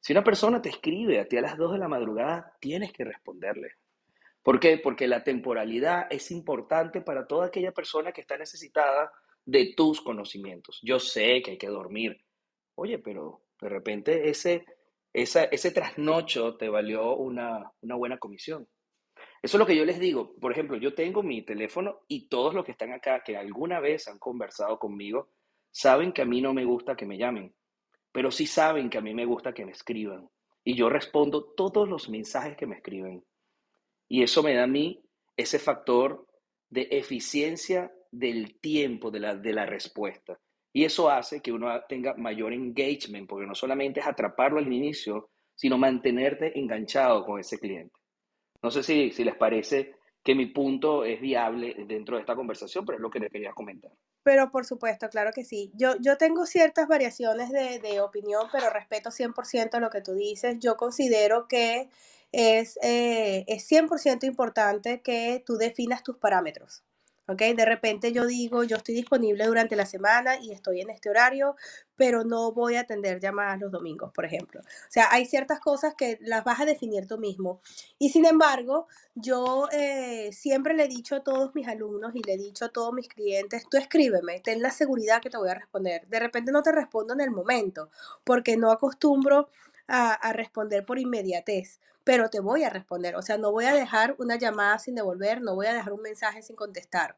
[0.01, 3.05] Si una persona te escribe a ti a las 2 de la madrugada, tienes que
[3.05, 3.73] responderle.
[4.43, 4.79] ¿Por qué?
[4.79, 9.11] Porque la temporalidad es importante para toda aquella persona que está necesitada
[9.47, 10.81] de tus conocimientos.
[10.83, 12.21] Yo sé que hay que dormir.
[12.75, 14.67] Oye, pero de repente ese,
[15.13, 18.69] ese trasnocho te valió una, una buena comisión.
[19.43, 20.35] Eso es lo que yo les digo.
[20.41, 24.09] Por ejemplo, yo tengo mi teléfono y todos los que están acá, que alguna vez
[24.09, 25.31] han conversado conmigo,
[25.71, 27.55] saben que a mí no me gusta que me llamen,
[28.11, 30.29] pero sí saben que a mí me gusta que me escriban.
[30.65, 33.25] Y yo respondo todos los mensajes que me escriben.
[34.09, 35.05] Y eso me da a mí
[35.37, 36.27] ese factor
[36.69, 40.39] de eficiencia del tiempo de la, de la respuesta.
[40.73, 45.31] Y eso hace que uno tenga mayor engagement, porque no solamente es atraparlo al inicio,
[45.55, 47.95] sino mantenerte enganchado con ese cliente.
[48.63, 52.85] No sé si, si les parece que mi punto es viable dentro de esta conversación,
[52.85, 53.93] pero es lo que les quería comentar.
[54.23, 55.71] Pero por supuesto, claro que sí.
[55.75, 60.59] Yo, yo tengo ciertas variaciones de, de opinión, pero respeto 100% lo que tú dices.
[60.59, 61.89] Yo considero que
[62.33, 66.83] es, eh, es 100% importante que tú definas tus parámetros.
[67.29, 67.43] ¿Ok?
[67.57, 71.57] De repente yo digo, yo estoy disponible durante la semana y estoy en este horario,
[71.97, 74.61] pero no voy a atender llamadas los domingos, por ejemplo.
[74.61, 77.61] O sea, hay ciertas cosas que las vas a definir tú mismo.
[77.99, 82.35] Y sin embargo, yo eh, siempre le he dicho a todos mis alumnos y le
[82.35, 85.55] he dicho a todos mis clientes, tú escríbeme, ten la seguridad que te voy a
[85.55, 86.07] responder.
[86.09, 87.91] De repente no te respondo en el momento,
[88.25, 89.49] porque no acostumbro
[89.89, 93.17] a, a responder por inmediatez pero te voy a responder.
[93.17, 96.03] O sea, no voy a dejar una llamada sin devolver, no voy a dejar un
[96.03, 97.17] mensaje sin contestar.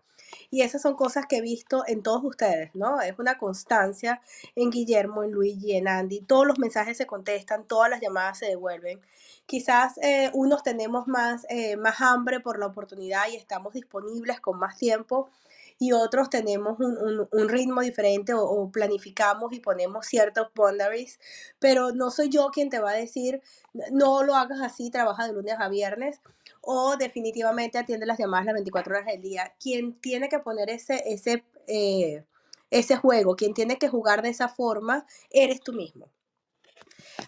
[0.50, 3.02] Y esas son cosas que he visto en todos ustedes, ¿no?
[3.02, 4.22] Es una constancia
[4.56, 6.22] en Guillermo, en Luigi, en Andy.
[6.22, 8.98] Todos los mensajes se contestan, todas las llamadas se devuelven.
[9.44, 14.58] Quizás eh, unos tenemos más, eh, más hambre por la oportunidad y estamos disponibles con
[14.58, 15.28] más tiempo
[15.78, 21.20] y otros tenemos un, un, ritmo diferente o, planificamos y ponemos ciertos boundaries,
[21.58, 23.40] pero no soy yo quien te va a decir,
[23.92, 26.20] no lo hagas así, trabaja de lunes a viernes
[26.60, 29.54] o definitivamente atiende las llamadas las 24 horas del día.
[29.60, 32.24] Quien tiene que poner ese, ese, eh,
[32.70, 36.10] ese juego, quien tiene que jugar de esa forma, eres tú mismo.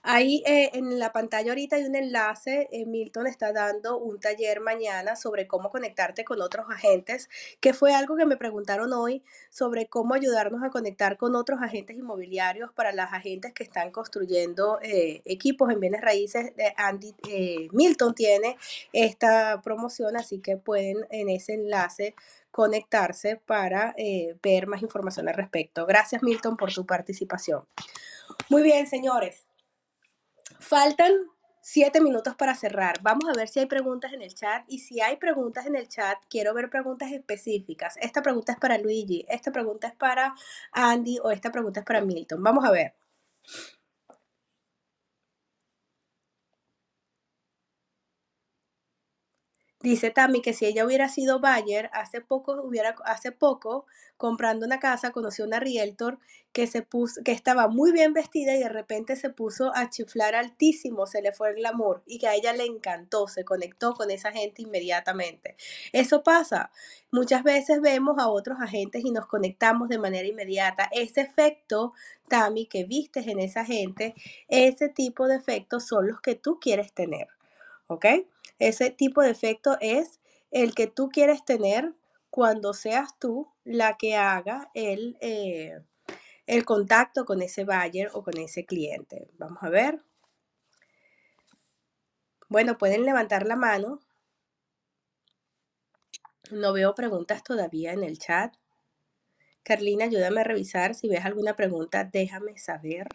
[0.02, 2.68] Ahí eh, en la pantalla ahorita hay un enlace.
[2.72, 7.28] Eh, Milton está dando un taller mañana sobre cómo conectarte con otros agentes,
[7.60, 11.96] que fue algo que me preguntaron hoy sobre cómo ayudarnos a conectar con otros agentes
[11.96, 16.52] inmobiliarios para las agentes que están construyendo eh, equipos en bienes raíces.
[16.76, 17.14] Andy
[17.72, 18.56] Milton tiene
[18.92, 22.14] esta promoción, así que pueden en ese enlace
[22.50, 23.94] conectarse para
[24.42, 25.86] ver más información al respecto.
[25.86, 27.64] Gracias Milton por tu participación.
[28.48, 29.49] Muy bien, señores.
[30.60, 31.12] Faltan
[31.62, 33.00] siete minutos para cerrar.
[33.02, 34.64] Vamos a ver si hay preguntas en el chat.
[34.68, 37.96] Y si hay preguntas en el chat, quiero ver preguntas específicas.
[38.00, 40.34] Esta pregunta es para Luigi, esta pregunta es para
[40.72, 42.42] Andy o esta pregunta es para Milton.
[42.42, 42.94] Vamos a ver.
[49.82, 53.86] Dice Tammy que si ella hubiera sido Bayer, hace poco, hubiera, hace poco,
[54.18, 56.18] comprando una casa, conoció una realtor
[56.52, 60.34] que, se puso, que estaba muy bien vestida y de repente se puso a chiflar
[60.34, 64.10] altísimo, se le fue el glamour y que a ella le encantó, se conectó con
[64.10, 65.56] esa gente inmediatamente.
[65.92, 66.70] Eso pasa.
[67.10, 70.90] Muchas veces vemos a otros agentes y nos conectamos de manera inmediata.
[70.92, 71.94] Ese efecto,
[72.28, 74.14] Tammy, que vistes en esa gente,
[74.48, 77.28] ese tipo de efectos son los que tú quieres tener.
[77.86, 78.04] ¿Ok?
[78.60, 81.94] Ese tipo de efecto es el que tú quieres tener
[82.28, 85.80] cuando seas tú la que haga el, eh,
[86.46, 89.30] el contacto con ese buyer o con ese cliente.
[89.38, 90.04] Vamos a ver.
[92.48, 94.00] Bueno, pueden levantar la mano.
[96.50, 98.54] No veo preguntas todavía en el chat.
[99.62, 100.94] Carlina, ayúdame a revisar.
[100.94, 103.06] Si ves alguna pregunta, déjame saber.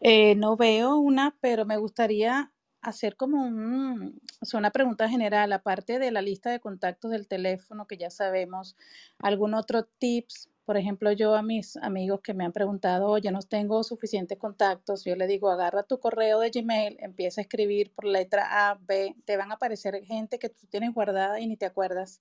[0.00, 2.52] Eh, no veo una, pero me gustaría
[2.82, 4.20] hacer como un,
[4.54, 8.76] una pregunta general, aparte de la lista de contactos del teléfono que ya sabemos,
[9.18, 13.40] algún otro tips, por ejemplo, yo a mis amigos que me han preguntado, oye, no
[13.40, 18.04] tengo suficientes contactos, yo le digo, agarra tu correo de Gmail, empieza a escribir por
[18.04, 21.66] letra A, B, te van a aparecer gente que tú tienes guardada y ni te
[21.66, 22.20] acuerdas.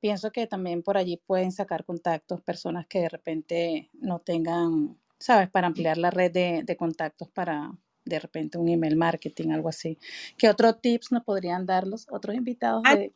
[0.00, 5.48] Pienso que también por allí pueden sacar contactos, personas que de repente no tengan, sabes,
[5.50, 7.72] para ampliar la red de, de contactos para,
[8.10, 9.98] de repente un email marketing, algo así.
[10.36, 12.82] ¿Qué otros tips nos podrían dar los otros invitados?
[12.82, 13.14] De,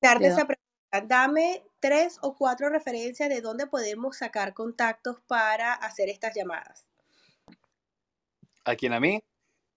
[0.00, 0.66] esa pregunta,
[1.06, 6.86] Dame tres o cuatro referencias de dónde podemos sacar contactos para hacer estas llamadas.
[8.64, 9.22] ¿A quién a mí?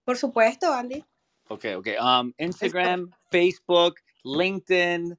[0.06, 1.04] Por supuesto, Andy.
[1.50, 1.88] Ok, ok.
[2.02, 5.18] Um, Instagram, Facebook, LinkedIn,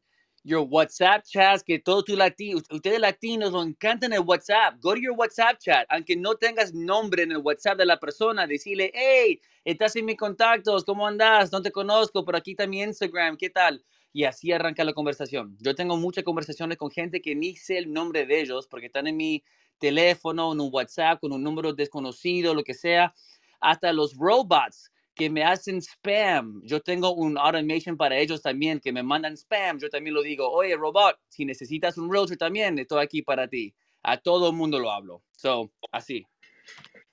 [0.51, 4.81] your WhatsApp chats, que todos tus latinos, ustedes latinos lo encantan el WhatsApp.
[4.81, 8.47] Go to your WhatsApp chat, aunque no tengas nombre en el WhatsApp de la persona,
[8.47, 11.53] decirle, hey, estás en mis contactos, ¿cómo andas?
[11.53, 13.83] No te conozco, pero aquí mi Instagram, ¿qué tal?
[14.13, 15.57] Y así arranca la conversación.
[15.61, 19.07] Yo tengo muchas conversaciones con gente que ni sé el nombre de ellos porque están
[19.07, 19.45] en mi
[19.79, 23.15] teléfono, en un WhatsApp, con un número desconocido, lo que sea.
[23.61, 24.91] Hasta los robots
[25.21, 26.63] que me hacen spam.
[26.65, 29.79] Yo tengo un automation para ellos también que me mandan spam.
[29.79, 33.75] Yo también lo digo, oye, robot, si necesitas un realtor también, estoy aquí para ti.
[34.03, 35.23] A todo el mundo lo hablo.
[35.33, 36.27] So, así.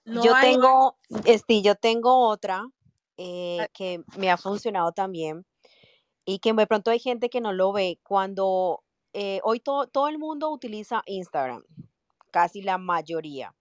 [0.05, 2.65] yo tengo, este, yo tengo otra
[3.17, 5.45] eh, que me ha funcionado también
[6.23, 7.99] y que de pronto hay gente que no lo ve.
[8.03, 11.65] Cuando eh, hoy todo el mundo utiliza Instagram,
[12.31, 13.53] casi la mayoría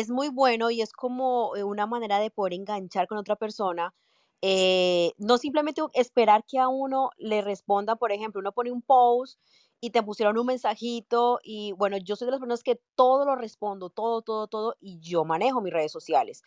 [0.00, 3.92] es muy bueno y es como eh, una manera de poder enganchar con otra persona.
[4.40, 9.38] Eh, no simplemente esperar que a uno le responda, por ejemplo, uno pone un post
[9.80, 13.36] y te pusieron un mensajito y bueno, yo soy de las personas que todo lo
[13.36, 16.42] respondo, todo, todo, todo y yo manejo mis redes sociales.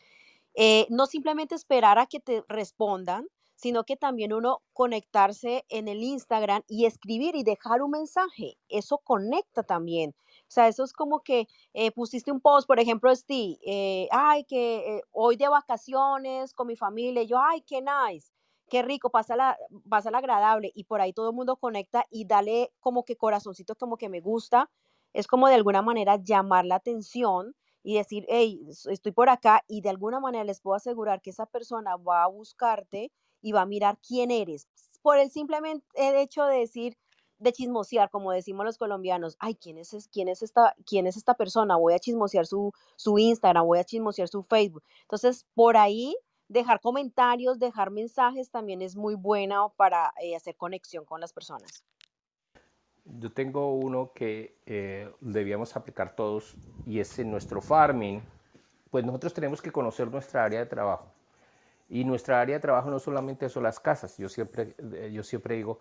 [0.56, 6.02] Eh, no simplemente esperar a que te respondan, sino que también uno conectarse en el
[6.02, 8.58] Instagram y escribir y dejar un mensaje.
[8.70, 10.16] Eso conecta también.
[10.50, 14.44] O sea, eso es como que eh, pusiste un post, por ejemplo, este, eh, ay,
[14.46, 18.32] que eh, hoy de vacaciones con mi familia, yo, ay, qué nice,
[18.70, 19.58] qué rico, pasa la
[20.18, 24.08] agradable, y por ahí todo el mundo conecta y dale como que corazoncito, como que
[24.10, 24.70] me gusta,
[25.14, 29.82] es como de alguna manera llamar la atención y decir, hey, estoy por acá, y
[29.82, 33.66] de alguna manera les puedo asegurar que esa persona va a buscarte y va a
[33.66, 34.68] mirar quién eres,
[35.02, 36.98] por el simplemente hecho de decir,
[37.40, 41.34] de chismosear, como decimos los colombianos, ay, ¿quién es, quién es, esta, quién es esta
[41.34, 41.76] persona?
[41.76, 44.84] Voy a chismosear su, su Instagram, voy a chismosear su Facebook.
[45.02, 46.16] Entonces, por ahí,
[46.48, 51.84] dejar comentarios, dejar mensajes también es muy bueno para eh, hacer conexión con las personas.
[53.06, 56.56] Yo tengo uno que eh, debíamos aplicar todos
[56.88, 58.22] y es en nuestro farming.
[58.90, 61.12] Pues nosotros tenemos que conocer nuestra área de trabajo.
[61.88, 64.18] Y nuestra área de trabajo no solamente son las casas.
[64.18, 65.80] Yo siempre, eh, yo siempre digo,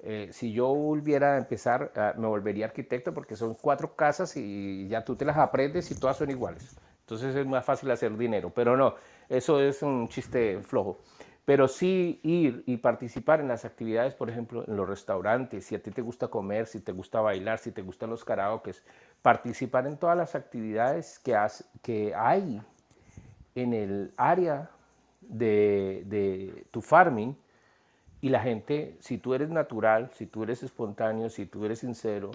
[0.00, 4.86] eh, si yo volviera a empezar, ah, me volvería arquitecto porque son cuatro casas y
[4.88, 6.76] ya tú te las aprendes y todas son iguales.
[7.00, 8.94] Entonces es más fácil hacer dinero, pero no,
[9.28, 10.98] eso es un chiste flojo.
[11.44, 15.82] Pero sí ir y participar en las actividades, por ejemplo, en los restaurantes, si a
[15.82, 18.82] ti te gusta comer, si te gusta bailar, si te gustan los karaokes,
[19.22, 21.34] participar en todas las actividades que,
[21.82, 22.60] que hay
[23.54, 24.70] en el área
[25.22, 27.34] de, de tu farming,
[28.20, 32.32] y la gente, si tú eres natural, si tú eres espontáneo, si tú eres sincero,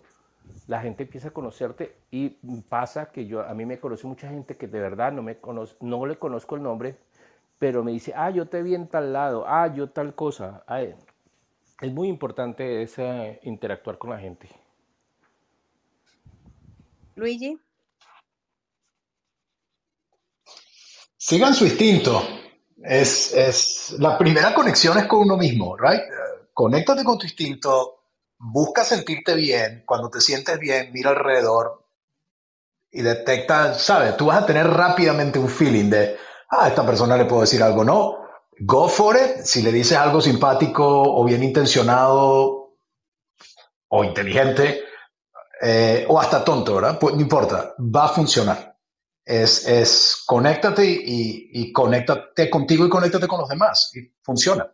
[0.67, 2.29] la gente empieza a conocerte y
[2.69, 5.75] pasa que yo, a mí me conoce mucha gente que de verdad no, me conoce,
[5.81, 6.97] no le conozco el nombre,
[7.59, 10.63] pero me dice, ah, yo te vi en tal lado, ah, yo tal cosa.
[11.81, 14.49] es muy importante ese interactuar con la gente.
[17.15, 17.57] Luigi.
[21.17, 22.21] Sigan su instinto.
[22.83, 26.01] Es, es, la primera conexión es con uno mismo, right?
[26.53, 28.03] Conéctate con tu instinto,
[28.37, 29.83] busca sentirte bien.
[29.85, 31.85] Cuando te sientes bien, mira alrededor
[32.91, 34.17] y detecta, ¿sabes?
[34.17, 36.17] Tú vas a tener rápidamente un feeling de,
[36.49, 38.19] ah, a esta persona le puedo decir algo, no.
[38.59, 39.43] Go for it.
[39.43, 42.75] Si le dices algo simpático o bien intencionado
[43.87, 44.83] o inteligente
[45.61, 46.99] eh, o hasta tonto, ¿verdad?
[46.99, 48.72] Pues no importa, va a funcionar
[49.25, 53.91] es, es conéctate y, y conéctate contigo y conéctate con los demás.
[53.95, 54.69] Y funciona.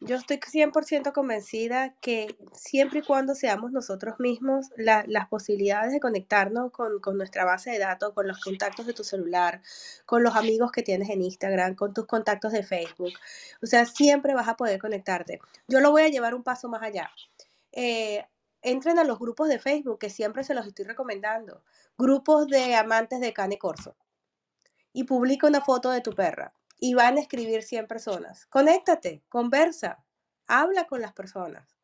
[0.00, 6.70] Yo estoy 100% convencida que siempre y cuando seamos nosotros mismos, las posibilidades de conectarnos
[6.70, 9.60] con, con, nuestra base de datos, con los contactos de tu celular,
[10.06, 13.12] con los amigos que tienes en Instagram, con tus contactos de Facebook,
[13.60, 15.40] o sea, siempre vas a poder conectarte.
[15.66, 17.10] Yo lo voy a llevar un paso más allá.
[17.72, 18.24] Eh,
[18.62, 21.62] entren a los grupos de Facebook, que siempre se los estoy recomendando.
[21.96, 23.96] Grupos de amantes de cane corso.
[24.92, 26.54] Y publica una foto de tu perra.
[26.78, 28.46] Y van a escribir 100 personas.
[28.46, 30.04] Conéctate, conversa,
[30.46, 31.78] habla con las personas.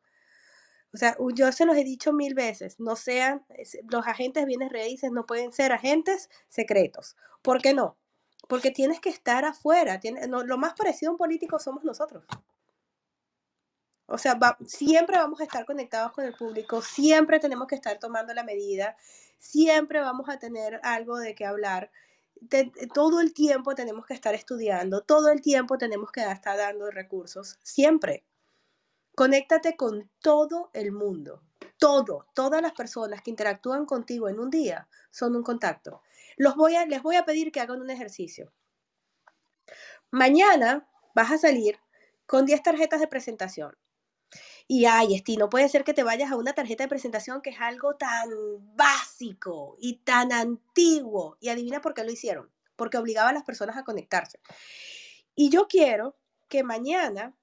[0.93, 3.45] O sea, yo se los he dicho mil veces, no sean,
[3.91, 7.17] los agentes bienes raíces no pueden ser agentes secretos.
[7.41, 7.97] ¿Por qué no?
[8.47, 9.99] Porque tienes que estar afuera.
[10.29, 12.23] lo más parecido a un político somos nosotros.
[14.07, 14.37] O sea,
[14.67, 18.95] siempre vamos a estar conectados con el público, siempre tenemos que estar tomando la medida,
[19.39, 21.91] siempre vamos a tener algo de qué hablar.
[22.93, 27.57] todo el tiempo tenemos que estar estudiando, todo el tiempo tenemos que estar dando recursos,
[27.63, 28.23] siempre.
[29.15, 31.41] Conéctate con todo el mundo.
[31.77, 36.01] Todo, todas las personas que interactúan contigo en un día son un contacto.
[36.37, 38.51] Los voy a, les voy a pedir que hagan un ejercicio.
[40.11, 41.79] Mañana vas a salir
[42.25, 43.75] con 10 tarjetas de presentación.
[44.67, 47.51] Y ay, Esti, no puede ser que te vayas a una tarjeta de presentación que
[47.51, 48.29] es algo tan
[48.75, 51.37] básico y tan antiguo.
[51.39, 52.49] Y adivina por qué lo hicieron.
[52.75, 54.39] Porque obligaba a las personas a conectarse.
[55.35, 56.15] Y yo quiero
[56.49, 57.35] que mañana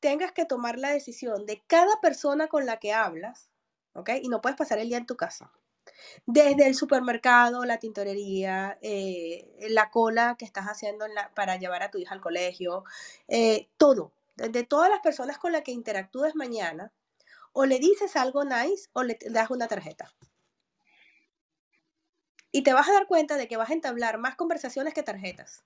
[0.00, 3.50] tengas que tomar la decisión de cada persona con la que hablas,
[3.94, 4.10] ¿ok?
[4.22, 5.50] Y no puedes pasar el día en tu casa.
[6.26, 11.98] Desde el supermercado, la tintorería, eh, la cola que estás haciendo para llevar a tu
[11.98, 12.84] hija al colegio,
[13.28, 14.12] eh, todo.
[14.36, 16.92] De todas las personas con las que interactúes mañana,
[17.52, 20.12] o le dices algo nice o le das una tarjeta.
[22.50, 25.64] Y te vas a dar cuenta de que vas a entablar más conversaciones que tarjetas.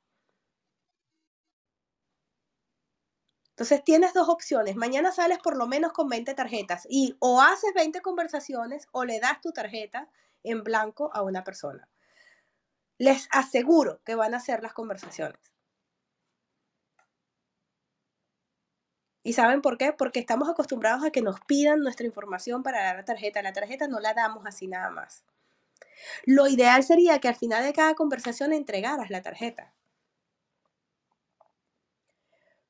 [3.50, 4.76] Entonces tienes dos opciones.
[4.76, 9.18] Mañana sales por lo menos con 20 tarjetas y o haces 20 conversaciones o le
[9.18, 10.08] das tu tarjeta
[10.44, 11.88] en blanco a una persona.
[12.98, 15.40] Les aseguro que van a hacer las conversaciones.
[19.28, 19.92] ¿Y saben por qué?
[19.92, 23.42] Porque estamos acostumbrados a que nos pidan nuestra información para dar la tarjeta.
[23.42, 25.22] La tarjeta no la damos así nada más.
[26.24, 29.74] Lo ideal sería que al final de cada conversación entregaras la tarjeta.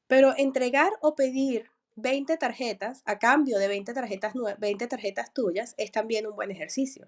[0.09, 5.92] Pero entregar o pedir 20 tarjetas a cambio de 20 tarjetas, 20 tarjetas tuyas es
[5.92, 7.06] también un buen ejercicio.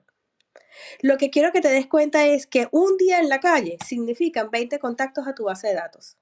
[1.00, 4.52] Lo que quiero que te des cuenta es que un día en la calle significan
[4.52, 6.19] 20 contactos a tu base de datos.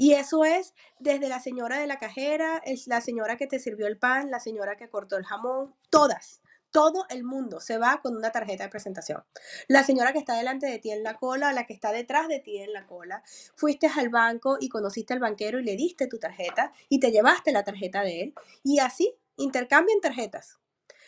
[0.00, 3.98] Y eso es desde la señora de la cajera, la señora que te sirvió el
[3.98, 6.40] pan, la señora que cortó el jamón, todas.
[6.70, 9.24] Todo el mundo se va con una tarjeta de presentación.
[9.66, 12.38] La señora que está delante de ti en la cola, la que está detrás de
[12.38, 13.24] ti en la cola.
[13.56, 17.50] Fuiste al banco y conociste al banquero y le diste tu tarjeta y te llevaste
[17.50, 18.34] la tarjeta de él.
[18.62, 20.60] Y así intercambian tarjetas.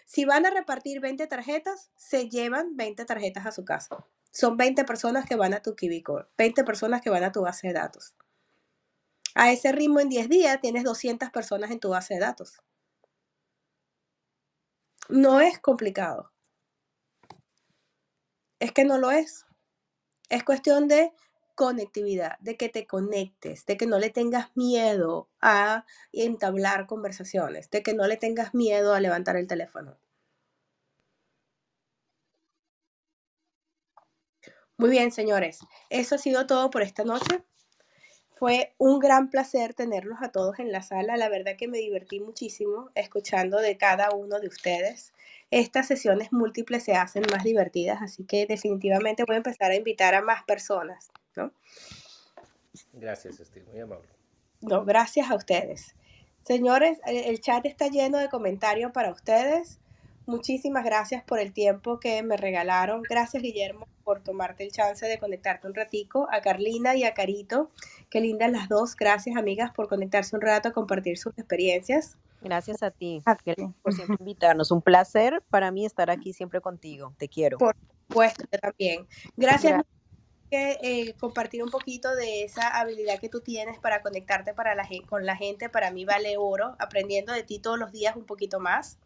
[0.05, 4.05] Si van a repartir 20 tarjetas, se llevan 20 tarjetas a su casa.
[4.33, 7.69] Son 20 personas que van a tu Kibicore, 20 personas que van a tu base
[7.69, 8.15] de datos.
[9.35, 12.63] A ese ritmo en 10 días tienes 200 personas en tu base de datos.
[15.11, 16.33] No es complicado.
[18.61, 19.45] Es que no lo es.
[20.31, 21.13] Es cuestión de
[21.57, 27.83] conectividad, de que te conectes, de que no le tengas miedo a entablar conversaciones, de
[27.83, 29.99] que no le tengas miedo a levantar el teléfono.
[34.77, 35.61] Muy bien, señores.
[35.91, 37.45] Eso ha sido todo por esta noche.
[38.41, 41.19] Fue un gran placer tenerlos a todos en la sala.
[41.19, 45.13] La verdad que me divertí muchísimo escuchando de cada uno de ustedes.
[45.51, 50.15] Estas sesiones múltiples se hacen más divertidas, así que definitivamente voy a empezar a invitar
[50.15, 51.53] a más personas, ¿no?
[52.95, 54.09] Gracias, Steve, muy amable.
[54.63, 55.95] No, gracias a ustedes.
[56.43, 59.81] Señores, el chat está lleno de comentarios para ustedes.
[60.31, 63.03] Muchísimas gracias por el tiempo que me regalaron.
[63.03, 66.29] Gracias, Guillermo, por tomarte el chance de conectarte un ratico.
[66.31, 67.69] A Carlina y a Carito,
[68.11, 68.95] qué lindas las dos.
[68.95, 72.17] Gracias, amigas, por conectarse un rato a compartir sus experiencias.
[72.43, 73.21] Gracias a ti,
[73.83, 74.71] por siempre invitarnos.
[74.71, 77.13] Un placer para mí estar aquí siempre contigo.
[77.19, 77.59] Te quiero.
[77.59, 77.75] Por
[78.07, 79.09] supuesto, también.
[79.37, 79.83] Gracias.
[79.83, 79.87] por
[80.53, 85.27] eh, compartir un poquito de esa habilidad que tú tienes para conectarte para la, con
[85.27, 88.97] la gente, para mí vale oro, aprendiendo de ti todos los días un poquito más.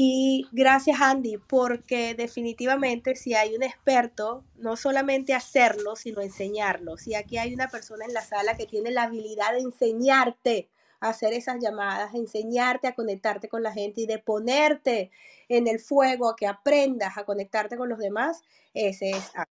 [0.00, 6.96] Y gracias Andy, porque definitivamente si hay un experto, no solamente hacerlo, sino enseñarlo.
[6.96, 10.68] Si aquí hay una persona en la sala que tiene la habilidad de enseñarte
[11.00, 15.10] a hacer esas llamadas, enseñarte a conectarte con la gente y de ponerte
[15.48, 18.44] en el fuego, a que aprendas a conectarte con los demás,
[18.74, 19.50] ese es Andy.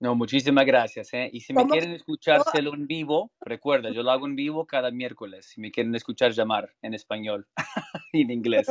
[0.00, 1.12] No, muchísimas gracias.
[1.12, 1.28] ¿eh?
[1.30, 5.44] Y si me quieren escuchárselo en vivo, recuerda, yo lo hago en vivo cada miércoles.
[5.44, 7.46] Si me quieren escuchar llamar en español
[8.14, 8.66] y en inglés.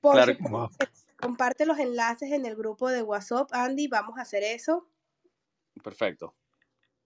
[0.00, 0.70] Por claro.
[1.16, 4.88] comparte los enlaces en el grupo de WhatsApp, Andy, vamos a hacer eso.
[5.82, 6.34] Perfecto.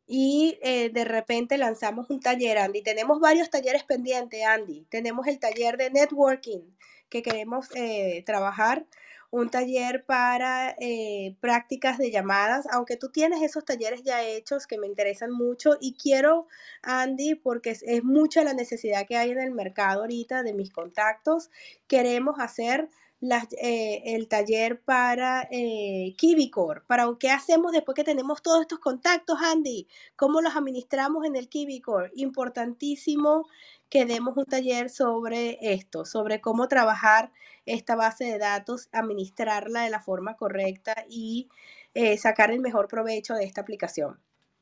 [0.06, 2.82] Y eh, de repente lanzamos un taller, Andy.
[2.82, 4.84] Tenemos varios talleres pendientes, Andy.
[4.90, 6.60] Tenemos el taller de networking
[7.08, 8.86] que queremos eh, trabajar
[9.32, 14.76] un taller para eh, prácticas de llamadas, aunque tú tienes esos talleres ya hechos que
[14.76, 16.48] me interesan mucho y quiero,
[16.82, 21.50] Andy, porque es, mucha la necesidad que hay en el mercado ahorita de mis contactos,
[21.88, 22.90] queremos hacer
[23.22, 29.38] eh, el taller para eh, Kibicor, para qué hacemos después que tenemos todos estos contactos,
[29.40, 32.10] Andy, cómo los administramos en el Kibicor.
[32.16, 33.46] Importantísimo
[33.88, 37.30] que demos un taller sobre esto, sobre cómo trabajar
[37.64, 41.48] esta base de datos, administrarla de la forma correcta y
[41.94, 44.18] eh, sacar el mejor provecho de esta aplicación.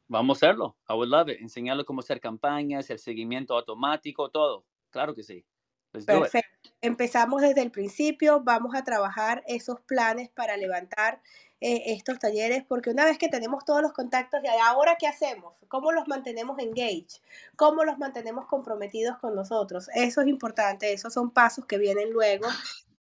[0.07, 0.77] Vamos a hacerlo.
[0.87, 1.41] I would love it.
[1.41, 4.67] Enseñarle cómo hacer campañas, el seguimiento automático, todo.
[4.91, 5.47] Claro que sí.
[5.93, 6.60] Perfecto.
[6.83, 11.21] Empezamos desde el principio, vamos a trabajar esos planes para levantar
[11.61, 15.55] eh, estos talleres, porque una vez que tenemos todos los contactos, ¿y ahora qué hacemos?
[15.69, 17.21] ¿Cómo los mantenemos engaged?
[17.55, 19.91] ¿Cómo los mantenemos comprometidos con nosotros?
[19.95, 22.49] Eso es importante, esos son pasos que vienen luego.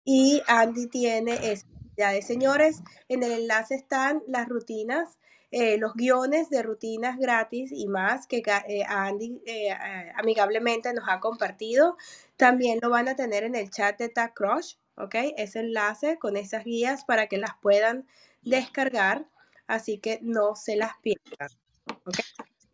[0.05, 1.65] Y Andy tiene esa
[1.95, 5.17] de señores, en el enlace están las rutinas
[5.55, 9.69] eh, los guiones de rutinas gratis y más que eh, Andy eh,
[10.15, 11.95] amigablemente nos ha compartido.
[12.37, 15.13] También lo van a tener en el chat de Tag Crush, ¿ok?
[15.37, 18.07] Ese enlace con esas guías para que las puedan
[18.41, 19.27] descargar,
[19.67, 21.49] así que no se las pierdan.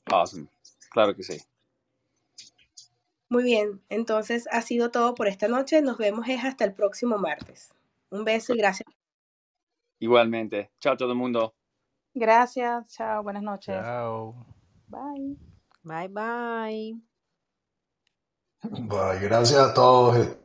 [0.05, 0.47] Awesome.
[0.91, 1.37] Claro que sí.
[3.27, 5.81] Muy bien, entonces ha sido todo por esta noche.
[5.81, 7.73] Nos vemos hasta el próximo martes.
[8.09, 8.89] Un beso y gracias.
[9.99, 10.71] Igualmente.
[10.79, 11.58] Chao todo el mundo.
[12.19, 13.75] Gracias, chao, buenas noches.
[13.75, 14.35] Chao.
[14.87, 15.37] Bye.
[15.83, 16.99] Bye, bye.
[18.63, 20.37] Bye, gracias a todos.